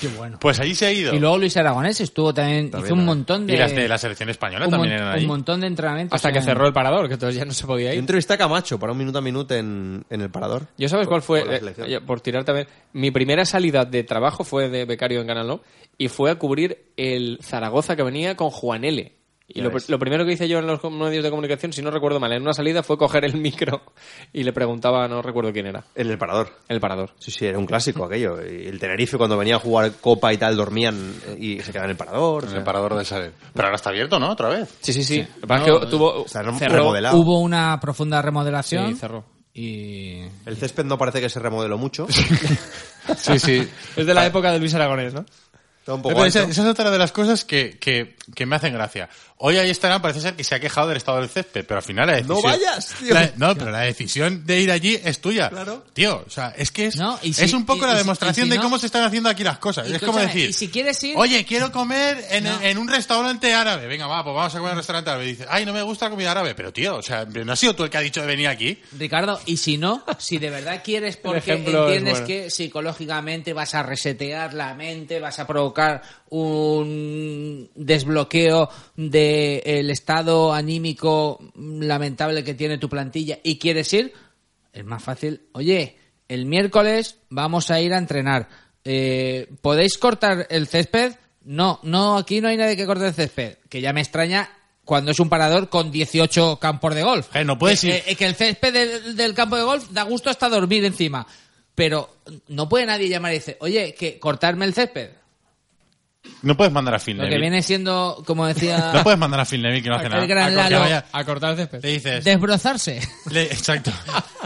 [0.00, 0.38] Qué bueno.
[0.40, 1.14] Pues allí se ha ido.
[1.14, 3.54] Y luego Luis Aragonés estuvo también, También, hizo un montón de.
[3.54, 5.26] Y las de la selección española un, también mon- eran un allí.
[5.26, 6.14] montón de entrenamientos.
[6.16, 7.98] Hasta que en- cerró el parador, que entonces ya no se podía Yo ir.
[8.00, 10.66] entrevisté a Camacho para un minuto a minuto en, en el parador.
[10.78, 11.42] ¿Yo sabes cuál fue?
[11.42, 12.66] Por Eh, por tirar también.
[12.92, 15.60] Mi primera salida de trabajo fue de becario en Canal No
[15.98, 19.12] y fue a cubrir el Zaragoza que venía con Juan L.
[19.52, 22.32] Y lo, primero que hice yo en los medios de comunicación, si no recuerdo mal,
[22.32, 23.82] en una salida fue coger el micro
[24.32, 26.56] y le preguntaba, no recuerdo quién era, En el parador.
[26.68, 27.10] el parador.
[27.18, 28.36] Sí, sí, era un clásico aquello.
[28.40, 31.90] Y el Tenerife cuando venía a jugar Copa y tal dormían eh, y se quedaban
[31.90, 32.44] en el parador.
[32.44, 33.32] En el parador del Saler.
[33.52, 34.30] Pero ahora está abierto, ¿no?
[34.30, 34.72] Otra vez.
[34.80, 35.18] Sí, sí, sí.
[35.18, 37.16] Lo que pasa No, es que tuvo, está rem- cerró, remodelado.
[37.18, 38.88] Hubo una profunda remodelación.
[38.90, 39.24] Sí, cerró.
[39.52, 40.20] Y.
[40.46, 42.06] El césped no parece que se remodeló mucho.
[43.16, 43.68] Sí, sí.
[43.96, 45.24] Es de la época de Luis Aragonés, ¿no?
[45.80, 48.74] Está un poco Pero esa, es otra de las cosas que, que, que me hacen
[48.74, 49.08] gracia.
[49.42, 51.82] Hoy ahí estará, parece ser que se ha quejado del estado del césped, pero al
[51.82, 52.36] final la decisión...
[52.36, 53.14] No vayas, tío.
[53.14, 55.48] La- no, pero la decisión de ir allí es tuya.
[55.48, 55.82] Claro.
[55.94, 57.98] Tío, o sea, es que es, No, y si- es un poco y- la y
[57.98, 59.88] demostración si de no- cómo se están haciendo aquí las cosas.
[59.88, 62.60] Y es como decir, y si quieres ir- oye, quiero comer en, No.
[62.60, 63.86] en un restaurante árabe.
[63.86, 65.24] Venga, va, pues vamos a comer en un restaurante árabe.
[65.24, 66.54] Y dices, ay, no me gusta la comida árabe.
[66.54, 68.78] Pero tío, o sea, no has sido tú el que ha dicho de venir aquí.
[68.98, 72.26] Ricardo, y si no, si de verdad quieres porque entiendes bueno.
[72.26, 78.68] que psicológicamente vas a resetear la mente, vas a provocar un desbloqueo
[79.30, 84.12] del estado anímico lamentable que tiene tu plantilla y quieres ir,
[84.72, 85.42] es más fácil.
[85.52, 85.96] Oye,
[86.28, 88.48] el miércoles vamos a ir a entrenar.
[88.84, 91.14] Eh, ¿Podéis cortar el césped?
[91.44, 93.58] No, no, aquí no hay nadie que corte el césped.
[93.68, 94.48] Que ya me extraña
[94.84, 97.34] cuando es un parador con 18 campos de golf.
[97.34, 98.02] Eh, no puedes que, ir.
[98.04, 101.26] que- que el césped del, del campo de golf da gusto hasta dormir encima.
[101.74, 102.16] Pero
[102.48, 105.10] no puede nadie llamar y decir, oye, que cortarme el césped.
[106.42, 109.44] No puedes mandar a Phil Lo que viene siendo, como decía, No puedes mandar a
[109.44, 110.26] Phil Neville que no hace El nada.
[110.26, 110.68] gran A- Lalo.
[110.68, 111.82] que vaya- A cortar el césped.
[111.82, 113.00] le dices, desbrozarse.
[113.30, 113.90] le- exacto.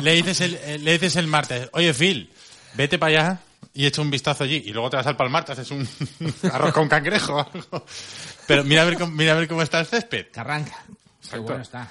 [0.00, 2.30] le dices el, eh, le dices el martes, oye Phil,
[2.74, 3.38] vete para allá
[3.72, 5.88] y echa un vistazo allí y luego te vas al palmar, te haces un
[6.52, 7.34] arroz con cangrejo.
[7.36, 7.86] o algo.
[8.46, 10.26] Pero mira a ver cómo, mira a ver cómo está el césped.
[10.32, 10.84] Que arranca.
[11.30, 11.88] Qué bueno está.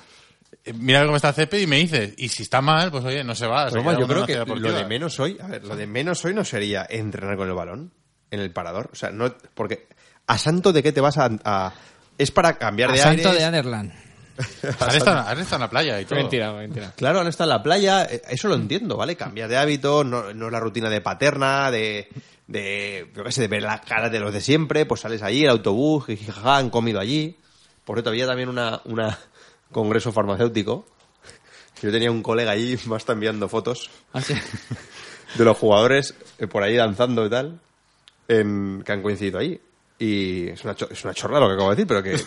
[0.65, 2.89] Eh, Mira a ver cómo está el césped y me dices, y si está mal,
[2.89, 3.65] pues oye, no se va.
[3.69, 4.77] se Pero, queda yo uno creo que ciudad lo deportiva.
[4.79, 7.91] de menos hoy, a ver, lo de menos hoy no sería entrenar con el balón
[8.33, 8.89] en el parador.
[8.91, 9.87] O sea, no, porque
[10.27, 11.73] a santo de qué te vas a, a-
[12.17, 13.39] es para cambiar A de Santo aires.
[13.39, 13.93] de Anderland.
[14.79, 16.17] Has estado, has estado en la playa y todo.
[16.17, 16.91] Mentira, mentira.
[16.97, 19.15] Claro, han estado en la playa, eh, eso lo entiendo, ¿vale?
[19.15, 22.09] Cambiar de hábito, no, no es la rutina de paterna, de,
[22.47, 25.43] de, yo qué sé, de ver las caras de los de siempre, pues sales allí,
[25.43, 27.37] el autobús, jijijaja, han comido allí.
[27.85, 29.19] Por cierto, había también una, una
[29.71, 30.87] congreso farmacéutico.
[31.83, 34.33] Yo tenía un colega allí, me está enviando fotos Así.
[35.35, 37.59] de los jugadores eh, por ahí danzando y tal,
[38.27, 39.59] en, que han coincidido ahí.
[39.99, 42.19] Y es una, cho- es una chorrada lo que acabo de decir, pero que,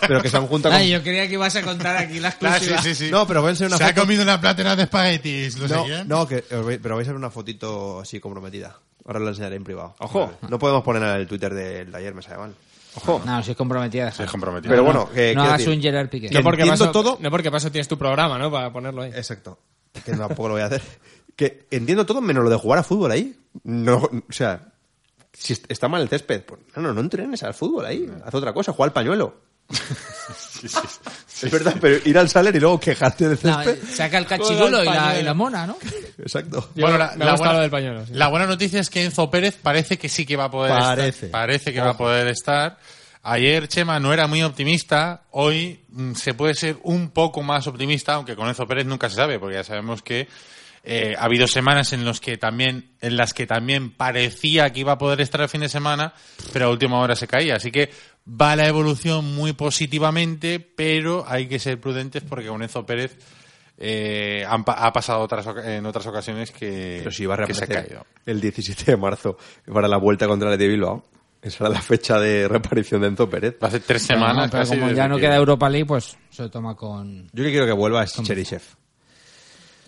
[0.06, 0.80] pero que se han juntado con...
[0.80, 2.82] Ay, yo creía que ibas a contar aquí la Claro, exclusiva.
[2.82, 3.10] sí, sí, sí.
[3.10, 5.68] No, pero voy a enseñar una Se ha foto- comido una platera de espaguetis, ¿lo
[5.68, 6.08] No, seguían?
[6.08, 8.78] no, que os voy- pero vais a ver una fotito así comprometida.
[9.04, 9.94] Ahora la enseñaré en privado.
[9.98, 10.32] Ojo.
[10.48, 12.54] No podemos poner en el Twitter del taller, me sale mal.
[12.94, 13.20] Ojo.
[13.26, 14.08] No, si es comprometida.
[14.08, 14.70] Es comprometido.
[14.70, 16.30] Pero No, bueno, que no quiero hagas decir- un Gerard Piqué.
[16.30, 18.50] No porque, entiendo paso, todo- no porque paso tienes tu programa, ¿no?
[18.50, 19.10] Para ponerlo ahí.
[19.14, 19.58] Exacto.
[20.04, 20.82] Que tampoco lo voy a hacer.
[21.36, 23.36] Que entiendo todo menos lo de jugar a fútbol ahí.
[23.62, 24.72] No, o sea,
[25.38, 28.06] si est- está mal el césped, pues no, no, no entrenes al fútbol ahí.
[28.24, 29.40] Haz otra cosa, juega al pañuelo.
[31.40, 33.94] Es verdad, pero ir al saler y luego quejarte del No, césped.
[33.94, 35.76] saca el cachirulo y la, y la mona, ¿no?
[36.18, 36.70] Exacto.
[36.74, 38.12] Yo- me ha gustado buena, lo del pañuelo, sí.
[38.14, 41.26] la buena noticia es que Enzo Pérez parece que sí que va a poder Parece.
[41.26, 41.30] estar.
[41.30, 42.78] Parece que va a poder estar.
[43.22, 48.14] Ayer Chema no era muy optimista, hoy mm, se puede ser un poco más optimista,
[48.14, 50.26] aunque con Enzo Pérez nunca se sabe, porque ya sabemos que
[50.90, 54.92] eh, ha habido semanas en los que también, en las que también parecía que iba
[54.92, 56.14] a poder estar el fin de semana,
[56.52, 57.56] pero a última hora se caía.
[57.56, 57.90] Así que
[58.26, 63.18] va la evolución muy positivamente, pero hay que ser prudentes porque con Enzo Pérez
[63.76, 67.64] eh, han ha pasado otras, en otras ocasiones que, Pero si va a que se
[67.64, 68.06] ha reaparecer caído.
[68.26, 69.36] el 17 de marzo
[69.72, 71.04] para la vuelta contra el de Bilbao.
[71.40, 73.56] Esa era la fecha de reaparición de Enzo Pérez.
[73.62, 75.86] Va a ser tres semanas no, pero casi como ya no que- queda Europa League,
[75.86, 77.28] pues se toma con...
[77.32, 78.62] Yo que quiero que vuelva es Cheryshev.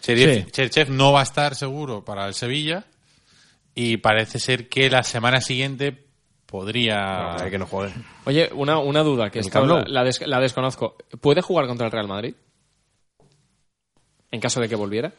[0.00, 0.92] Cherchev, Sí.
[0.92, 2.84] No va a estar seguro para el Sevilla
[3.74, 6.06] y parece ser que la semana siguiente
[6.46, 7.34] podría...
[7.36, 7.92] Hay que no juegue.
[8.24, 10.96] Oye, una, una duda, que ¿En esta la, la des- la desconozco.
[11.20, 12.34] ¿Puede jugar contra el Real Madrid?
[14.30, 15.12] En caso de que volviera.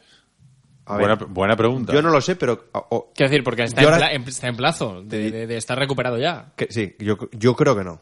[0.84, 1.92] A ver, buena, buena pregunta.
[1.92, 2.68] yo no lo sé, pero...
[2.72, 5.46] o- o- Quiero decir, porque está, en, ahora- pla- en- está en plazo de, de-
[5.46, 6.52] de estar recuperado ya.
[6.56, 8.00] que- sí, yo, yo creo que no.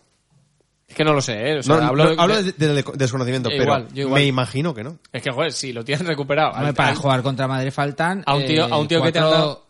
[0.91, 1.59] Es que no lo sé, ¿eh?
[1.59, 4.21] O sea, No, hablo, no, de- hablo de- de, de desconocimiento, pero igual, yo igual.
[4.21, 4.99] me imagino que no.
[5.13, 6.51] Es que, joder, si lo tienes recuperado...
[6.51, 8.23] Hombre, al- para al- jugar contra Madrid faltan...
[8.27, 9.67] A un tío- eh, a un tío que te han cuatro- dado-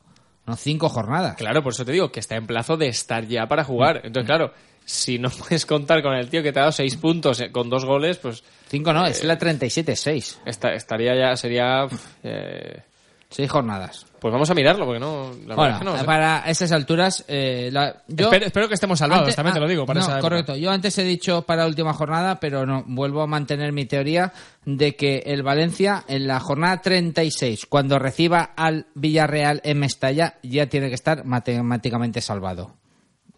[0.47, 1.37] No, cinco jornadas.
[1.37, 4.01] Claro, por eso te digo que está en plazo de estar ya para jugar.
[4.03, 4.53] Entonces, claro,
[4.85, 7.69] si no puedes contar con el tío que te ha dado seis puntos eh, con
[7.69, 10.39] dos goles, pues Cinco no, es la 37-6.
[10.47, 11.87] esta- estaría ya, sería...
[12.23, 12.83] eh,
[13.29, 14.07] Seis jornadas.
[14.21, 15.33] Pues vamos a mirarlo, porque no...
[15.47, 16.05] La que sé.
[16.05, 18.27] para esas alturas, eh, la- yo...
[18.27, 19.87] Espero, espero que estemos salvados, Antes- también te ah, lo digo.
[19.87, 20.57] Para no, esa correcto.
[20.57, 24.33] Yo antes he dicho para última jornada, pero no, vuelvo a mantener mi teoría
[24.65, 30.67] de que el Valencia en la jornada 36, cuando reciba al Villarreal en Mestalla, ya
[30.67, 32.80] tiene que estar matemáticamente salvado.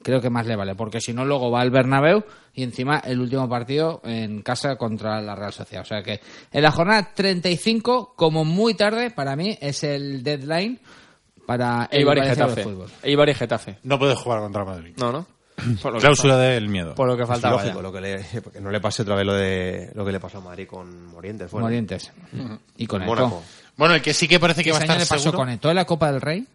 [0.02, 2.24] Creo que más le vale, porque si no luego va al Bernabéu
[2.54, 5.82] y encima el último partido en casa contra la Real Sociedad.
[5.84, 10.80] O sea que en la jornada 35, como muy tarde, para mí es el deadline
[11.46, 12.62] para el Eibar y Valencia Getafe.
[12.64, 12.90] Fútbol.
[13.02, 13.78] Eibar y Getafe.
[13.84, 14.94] No puede jugar contra Madrid.
[14.96, 15.26] No, ¿no?
[15.82, 16.94] Por lo que Cláusula del miedo.
[16.94, 17.62] Por lo que Es faltaba.
[17.62, 20.18] lógico, lo que le, porque no le pase otra vez lo de lo que le
[20.18, 21.50] pasó a Madrid con Morientes.
[21.50, 21.66] fue, ¿no?
[21.66, 22.10] Morientes.
[22.76, 23.42] Y con Mónaco.
[23.76, 25.38] Bueno, el que sí que parece que va a estar le pasó seguro...
[25.38, 26.46] con Eto'o en la Copa del Rey,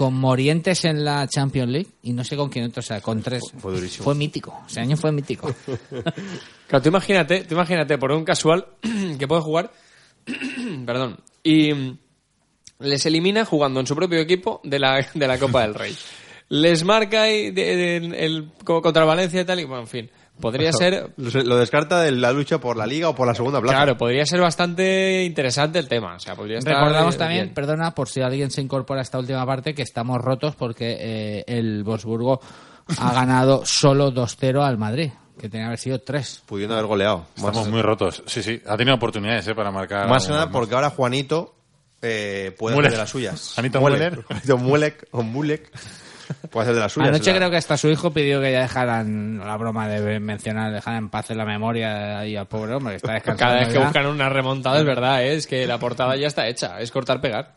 [0.00, 3.20] con Morientes en la Champions League y no sé con quién otro, o sea, con
[3.20, 3.42] tres.
[3.58, 4.02] Fue durísimo.
[4.04, 4.62] Fue mítico.
[4.66, 5.54] Ese año fue mítico.
[6.66, 8.64] Claro, tú imagínate, tú imagínate por un casual
[9.18, 9.70] que puede jugar,
[10.86, 11.70] perdón, y
[12.78, 15.94] les elimina jugando en su propio equipo de la, de la Copa del Rey.
[16.48, 20.10] Les marca ahí de- de- el, como contra Valencia y tal, y bueno, en fin.
[20.40, 23.76] Podría ser, Lo descarta de la lucha por la liga o por la segunda plaza.
[23.76, 26.16] claro, podría ser bastante interesante el tema.
[26.16, 27.54] O sea, podría estar, Recordamos eh, también, bien.
[27.54, 31.44] perdona, por si alguien se incorpora a esta última parte, que estamos rotos porque eh,
[31.46, 32.40] el Wolfsburgo
[32.98, 36.42] ha ganado solo 2-0 al Madrid, que tenía que haber sido 3.
[36.46, 37.26] Pudiendo haber goleado.
[37.36, 38.22] Estamos Más, muy rotos.
[38.26, 38.60] Sí, sí.
[38.66, 39.54] Ha tenido oportunidades ¿eh?
[39.54, 40.08] para marcar.
[40.08, 41.54] más que nada porque ahora Juanito
[42.02, 43.52] eh, puede hacer de las suyas.
[43.54, 43.80] Juanito.
[44.26, 45.70] Juanito Mulek o Mulek.
[46.50, 47.08] Puede hacer de las suyas.
[47.10, 50.72] Anoche La- creo que hasta su hijo pidió que ya dejaran la broma de mencionar,
[50.72, 53.38] dejar en paz en la memoria ahí al pobre hombre que está descansando.
[53.54, 53.84] Cada vez que ya.
[53.84, 55.34] buscan una remontada es verdad, ¿eh?
[55.34, 57.52] es que la portada ya está hecha, es cortar pegar.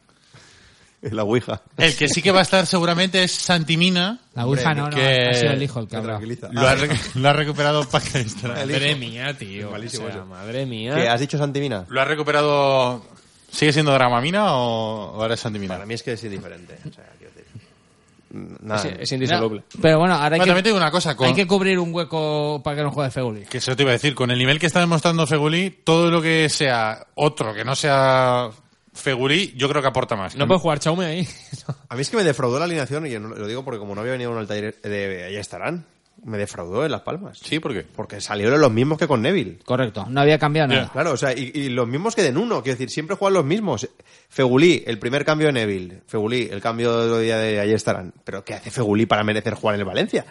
[1.01, 1.61] La Ouija.
[1.75, 4.19] El que sí que va a estar seguramente es Santimina.
[4.35, 6.47] La Ouija no, no, que ha sido el hijo el tranquiliza.
[6.53, 7.85] Lo ha, re- lo ha recuperado.
[8.41, 9.69] Madre mía, tío.
[9.71, 10.95] Malísimo o sea, madre mía.
[10.95, 11.83] ¿Qué has dicho Santimina?
[11.89, 13.03] ¿Lo ha recuperado.
[13.51, 15.73] ¿Sigue siendo Dramamina o ahora es Santimina?
[15.75, 16.77] Para mí es que es indiferente.
[16.89, 17.45] O sea, quiero decir,
[18.33, 18.81] nada.
[18.89, 19.63] Es, es indisoluble.
[19.81, 21.15] Pero bueno, ahora hay, Bueno, también que, te digo una cosa.
[21.15, 23.41] Con, hay que cubrir un hueco para que no juegue Feguli.
[23.43, 24.15] Que eso te iba a decir.
[24.15, 28.49] Con el nivel que está demostrando Feguli, todo lo que sea otro que no sea
[28.93, 30.35] Feguli, yo creo que aporta más.
[30.35, 31.27] No puede jugar Chaume ahí.
[31.89, 34.13] A mí es que me defraudó la alineación, y lo digo porque como no había
[34.13, 35.85] venido al taller de allá estarán,
[36.23, 37.39] me defraudó en Las Palmas.
[37.39, 37.81] Sí, ¿por qué?
[37.83, 39.59] Porque salieron los mismos que con Neville.
[39.65, 40.89] Correcto, no había cambiado nada.
[40.91, 43.45] Claro, o sea, y, y los mismos que de Nuno, quiero decir, siempre juegan los
[43.45, 43.87] mismos.
[44.29, 46.01] Fegulí, el primer cambio de Neville.
[46.07, 48.13] Fegulí, el cambio de día de ayer estarán.
[48.23, 50.25] Pero ¿qué hace Fegulí para merecer jugar en el Valencia?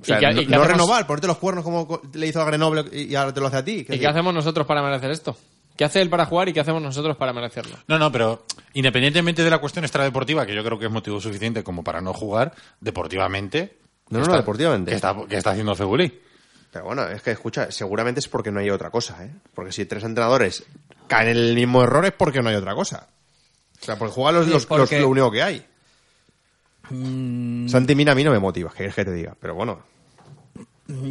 [0.00, 2.02] O sea, ¿Y qué- no, y qué no hacemos- renovar, ponerte los cuernos como co-
[2.14, 3.72] le hizo a Grenoble y ahora te lo hace a ti.
[3.72, 5.36] ¿Y qué decir, hacemos nosotros para merecer esto?
[5.76, 7.76] ¿Qué hace él para jugar y qué hacemos nosotros para merecerlo?
[7.88, 8.44] No, no, pero
[8.74, 12.12] independientemente de la cuestión extradeportiva, que yo creo que es motivo suficiente como para no
[12.12, 13.78] jugar, deportivamente.
[14.10, 14.90] No, que no, no, deportivamente.
[14.90, 16.20] Que está, que está haciendo Feguli.
[16.72, 19.30] Pero bueno, es que escucha, seguramente es porque no hay otra cosa, ¿eh?
[19.54, 20.62] Porque si tres entrenadores
[21.08, 23.08] caen en el mismo error es porque no hay otra cosa.
[23.80, 25.66] O sea, porque juegan los, Sí, los- porque- los- lo único que hay.
[26.90, 29.34] Mm, Santi Mina a mí no me motiva, que quieres que te diga.
[29.40, 29.80] Pero bueno,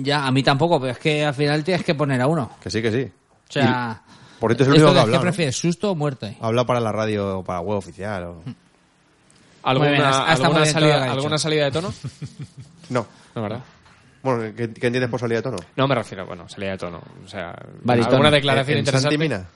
[0.01, 2.51] ya, a mí tampoco, pero es que al final tienes que poner a uno.
[2.61, 3.11] que sí, que sí.
[3.49, 4.01] O sea,
[4.37, 5.11] Y por esto es el único que de ha hablado.
[5.21, 5.29] ¿qué ¿no?
[5.31, 6.37] prefieres, susto o muerte?
[6.41, 8.23] Habla para la radio o para web oficial.
[8.25, 8.43] O...
[9.63, 11.93] ¿Alguna, bien, está alguna salida, ¿alguna salida de tono?
[12.89, 13.05] No.
[13.35, 13.59] No, ¿verdad?
[14.23, 15.57] Bueno, ¿qué, qué entiendes por salida de tono?
[15.75, 17.01] No me refiero, bueno, salida de tono.
[17.23, 18.13] O sea, Baritono.
[18.15, 19.15] alguna declaración ¿En interesante.
[19.15, 19.47] Santi Mina?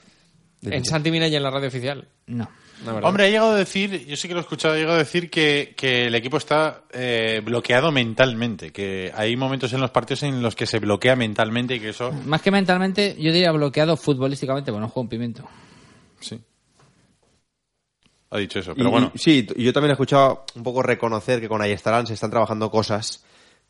[0.62, 2.06] En Santi Mina y en la radio oficial.
[2.26, 2.48] No.
[2.84, 3.08] No, ¿verdad?
[3.08, 5.30] Hombre, ha llegado a decir, yo sí que lo he escuchado, ha llegado a decir
[5.30, 10.42] que, que el equipo está eh, bloqueado mentalmente, que hay momentos en los partidos en
[10.42, 12.12] los que se bloquea mentalmente y que eso...
[12.24, 15.48] Más que mentalmente, yo diría bloqueado futbolísticamente, bueno, juega un pimiento.
[16.20, 16.40] Sí.
[18.34, 19.12] Ha dicho eso, pero Y- bueno.
[19.14, 22.30] y- sí, y yo también he escuchado un poco reconocer que con Ayestarán se están
[22.30, 23.22] trabajando cosas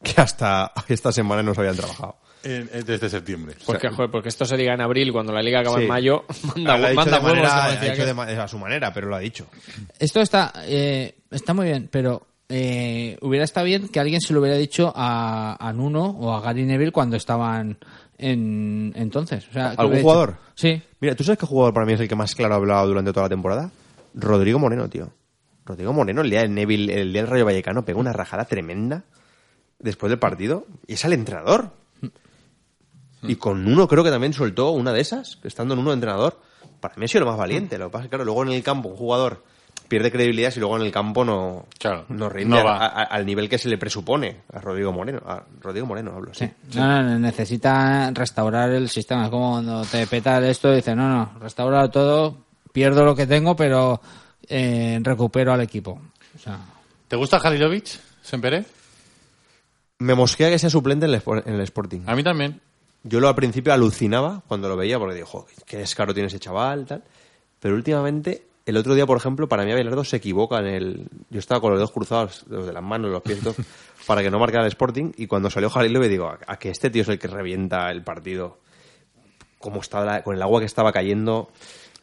[0.02, 2.16] que hasta esta semana no se habían trabajado.
[2.42, 3.56] desde septiembre.
[3.64, 5.82] Porque, joder, porque esto se diga en abril, cuando la liga acaba Sí.
[5.84, 6.24] en mayo,
[6.56, 9.20] manda, Lo ha dicho de manera- ha dicho de a su manera, pero lo ha
[9.20, 9.46] dicho.
[9.98, 14.40] Esto está, eh, está muy bien, pero eh, hubiera estado bien que alguien se lo
[14.40, 17.78] hubiera dicho a, a Nuno o a Gary Neville cuando estaban
[18.18, 19.46] en entonces.
[19.48, 20.30] O sea, que ¿Algún jugador?
[20.32, 20.82] dicho- sí.
[21.00, 23.10] Mira, ¿tú sabes qué jugador para mí es el que más claro ha hablado durante
[23.12, 23.70] toda la temporada?
[24.14, 25.10] Rodrigo Moreno, tío.
[25.66, 29.04] Rodrigo Moreno, el día del Neville, el día del Rayo Vallecano, pegó una rajada tremenda
[29.78, 30.66] después del partido.
[30.86, 31.70] Y es el entrenador.
[33.22, 36.38] Y con uno creo que también soltó una de esas, estando en uno de entrenador.
[36.80, 37.78] Para mí ha sido lo más valiente.
[37.78, 39.42] Lo que pasa es que, claro, luego en el campo un jugador
[39.88, 42.76] pierde credibilidad si luego en el campo no, Claro, no rinde no a- va.
[42.86, 45.20] a- al nivel que se le presupone a Rodrigo Moreno.
[45.26, 46.50] A Rodrigo Moreno hablo, sí.
[46.74, 49.24] No, no, no, necesita restaurar el sistema.
[49.24, 52.36] Es como cuando te peta esto y dices, no, no, restaurado todo,
[52.74, 54.00] pierdo lo que tengo, pero
[54.48, 55.92] eh, recupero al equipo.
[56.34, 56.58] O sea,
[57.06, 57.86] ¿Te gusta Halilovic,
[58.20, 58.64] Sempere?
[60.00, 62.00] Me mosquea que sea suplente en el, Spor- en el Sporting.
[62.06, 62.60] A mí también.
[63.04, 66.40] Yo lo al principio alucinaba cuando lo veía porque digo, "Jo, qué descaro tiene ese
[66.40, 67.04] chaval, tal.
[67.60, 71.06] Pero últimamente, el otro día, por ejemplo, para mí Abelardo se equivoca en el...
[71.30, 73.38] Yo estaba con los dedos cruzados, los de las manos, los pies,
[74.06, 75.12] para que no marcara el Sporting.
[75.16, 78.02] Y cuando salió le digo, a, a que este tío es el que revienta el
[78.02, 78.58] partido.
[79.60, 81.50] Como estaba la- con el agua que estaba cayendo.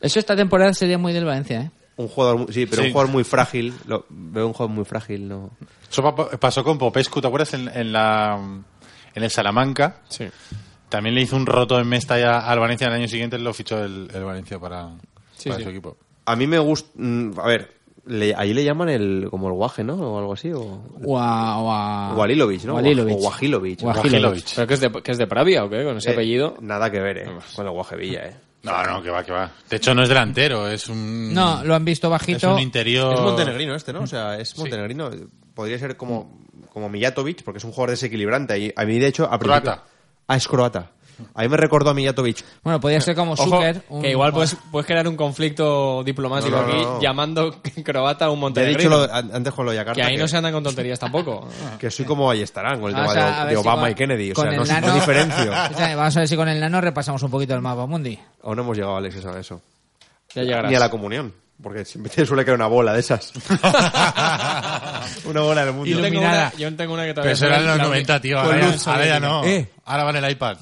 [0.02, 1.72] Eso esta temporada sería muy del Valencia, ¿eh?
[1.98, 2.88] Un jugador, sí, pero Sí.
[2.88, 3.74] un jugador muy frágil.
[3.86, 5.52] Lo- veo un jugador muy frágil, ¿no?
[5.90, 7.54] Eso pa- pasó con Popescu, ¿te acuerdas?
[7.54, 8.40] En, en la,
[9.14, 9.98] en el Salamanca.
[10.10, 10.26] Sí.
[10.90, 12.88] También le hizo un roto en Mestalla al Valencia.
[12.88, 14.90] El año siguiente lo fichó el, el Valencia para,
[15.38, 15.64] Sí, para sí.
[15.64, 15.98] su equipo.
[16.26, 16.90] A mí me gusta...
[16.96, 17.72] mm, A ver,
[18.08, 19.94] le, ahí le llaman el como el guaje, ¿no?
[19.96, 20.52] O algo así.
[20.52, 22.76] O, O a, o a- o Alilovic, ¿no?
[22.76, 23.16] o Alilovic.
[23.16, 23.82] O Guajilovic.
[23.82, 24.46] Guajilovic.
[24.56, 25.84] ¿Pero que es, de, que es de Pravia o qué?
[25.84, 26.56] Con ese Eh, apellido.
[26.62, 27.32] Nada que ver, ¿eh?
[27.56, 28.36] Con el Guajevilla, ¿eh?
[28.64, 29.52] No, no, que va, que va.
[29.70, 31.34] De hecho, no es delantero, es un.
[31.34, 32.54] No, lo han visto Es bajito.
[32.54, 33.14] un interior.
[33.16, 34.02] Es montenegrino este, ¿no?
[34.02, 35.10] O sea, es montenegrino.
[35.56, 36.40] Podría ser como,
[36.72, 38.60] como Mijatovic, porque es un jugador desequilibrante.
[38.60, 39.84] Y a mí, de hecho, a principio- Croata.
[40.28, 40.92] Ah, es croata.
[41.34, 42.44] A mí me recordó a Mijatovic.
[42.64, 43.84] Bueno, podría ser como Zucker.
[43.90, 47.02] un- que igual puedes, puedes crear un conflicto diplomático No, no, aquí no, no.
[47.02, 50.02] llamando croata a un Te he dicho lo- an- antes con lo de Yakarta.
[50.02, 51.48] que ahí no se andan con tonterías tampoco.
[51.80, 53.92] que soy como ahí estarán con el Vamos tema a- a de, si Obama con-
[53.92, 54.32] y Kennedy.
[54.32, 55.54] O con sea, el no, nano- no diferencio.
[55.64, 58.18] Escúchame, Vamos a ver si con el nano repasamos un poquito el mapa mundi.
[58.44, 59.38] Aún no hemos llegado, Alex, eso.
[59.38, 59.62] eso.
[60.36, 60.70] Ya llegarás.
[60.72, 61.34] Ni a la comunión.
[61.62, 63.32] Porque siempre te suele caer una bola de esas.
[65.26, 65.90] una bola del mundo.
[65.90, 68.20] Yo tengo, una, yo tengo una que Pero todavía eso era en los la- 90,
[68.22, 68.40] tío.
[68.40, 69.44] Ahora, ya, ahora ya no.
[69.46, 69.70] Eh.
[69.86, 70.58] Ahora vale el iPad.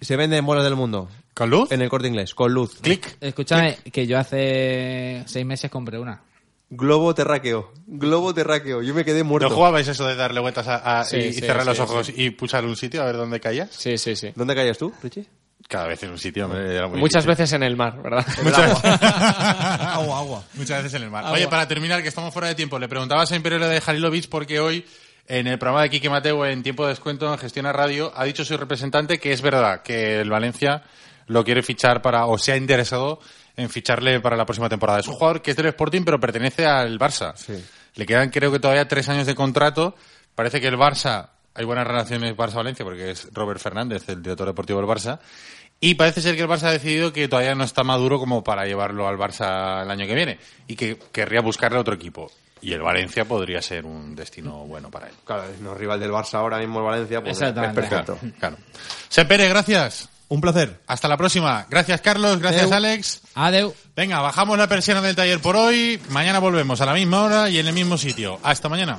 [0.00, 1.08] Se vende en bolas del mundo.
[1.34, 1.70] ¿Con luz?
[1.72, 2.78] En el corte inglés, con luz.
[2.80, 3.16] Clic.
[3.20, 6.22] Escúchame, que yo hace seis meses compré una.
[6.70, 7.72] Globo terráqueo.
[7.86, 8.82] Globo terráqueo.
[8.82, 9.48] Yo me quedé muerto.
[9.48, 11.76] ¿No jugabais eso de darle vueltas a, a- Sí, y, y sí, cerrar sí, los
[11.76, 12.14] sí, ojos sí.
[12.16, 13.68] y pulsar un sitio a ver dónde caías?
[13.70, 14.32] Sí, sí, sí.
[14.34, 15.26] ¿Dónde caías tú, Richie?
[15.68, 16.46] Cada vez en un sitio.
[16.46, 17.28] hombre, era muy Muchas difícil.
[17.44, 18.24] veces en el mar, ¿verdad?
[18.42, 20.44] Muchas Agua, agua.
[20.54, 21.24] Muchas veces en el mar.
[21.24, 21.36] Agua.
[21.36, 24.58] Oye, para terminar, que estamos fuera de tiempo, le preguntabas a Imperio de Jalilovic porque
[24.60, 24.84] hoy,
[25.28, 28.44] en el programa de Quique Mateo, en Tiempo de Descuento en Gestiona Radio, ha dicho
[28.44, 30.84] su representante que es verdad que el Valencia
[31.26, 33.18] lo quiere fichar para, o se ha interesado
[33.56, 35.00] en ficharle para la próxima temporada.
[35.00, 37.34] Es un jugador que es del Sporting, pero pertenece al Barça.
[37.94, 39.94] Le quedan, creo que todavía tres años de contrato.
[40.34, 44.78] Parece que el Barça, hay buenas relaciones Barça-Valencia, porque es Robert Fernández, el director deportivo
[44.78, 45.18] del Barça.
[45.80, 48.66] Y parece ser que el Barça ha decidido que todavía no está maduro como para
[48.66, 52.30] llevarlo al Barça el año que viene y que querría buscarle a otro equipo.
[52.60, 55.14] Y el Valencia podría ser un destino bueno para él.
[55.24, 58.18] Claro, no rival del Barça ahora mismo el Valencia, pues es perfecto.
[58.38, 58.56] Claro.
[59.08, 60.08] Se Pérez, gracias.
[60.28, 60.80] Un placer.
[60.88, 61.66] Hasta la próxima.
[61.70, 62.40] Gracias, Carlos.
[62.40, 63.20] Gracias, Alex.
[63.34, 63.72] Adeu.
[63.94, 66.00] Venga, bajamos la persiana del taller por hoy.
[66.08, 68.40] Mañana volvemos a la misma hora y en el mismo sitio.
[68.42, 68.98] Hasta mañana.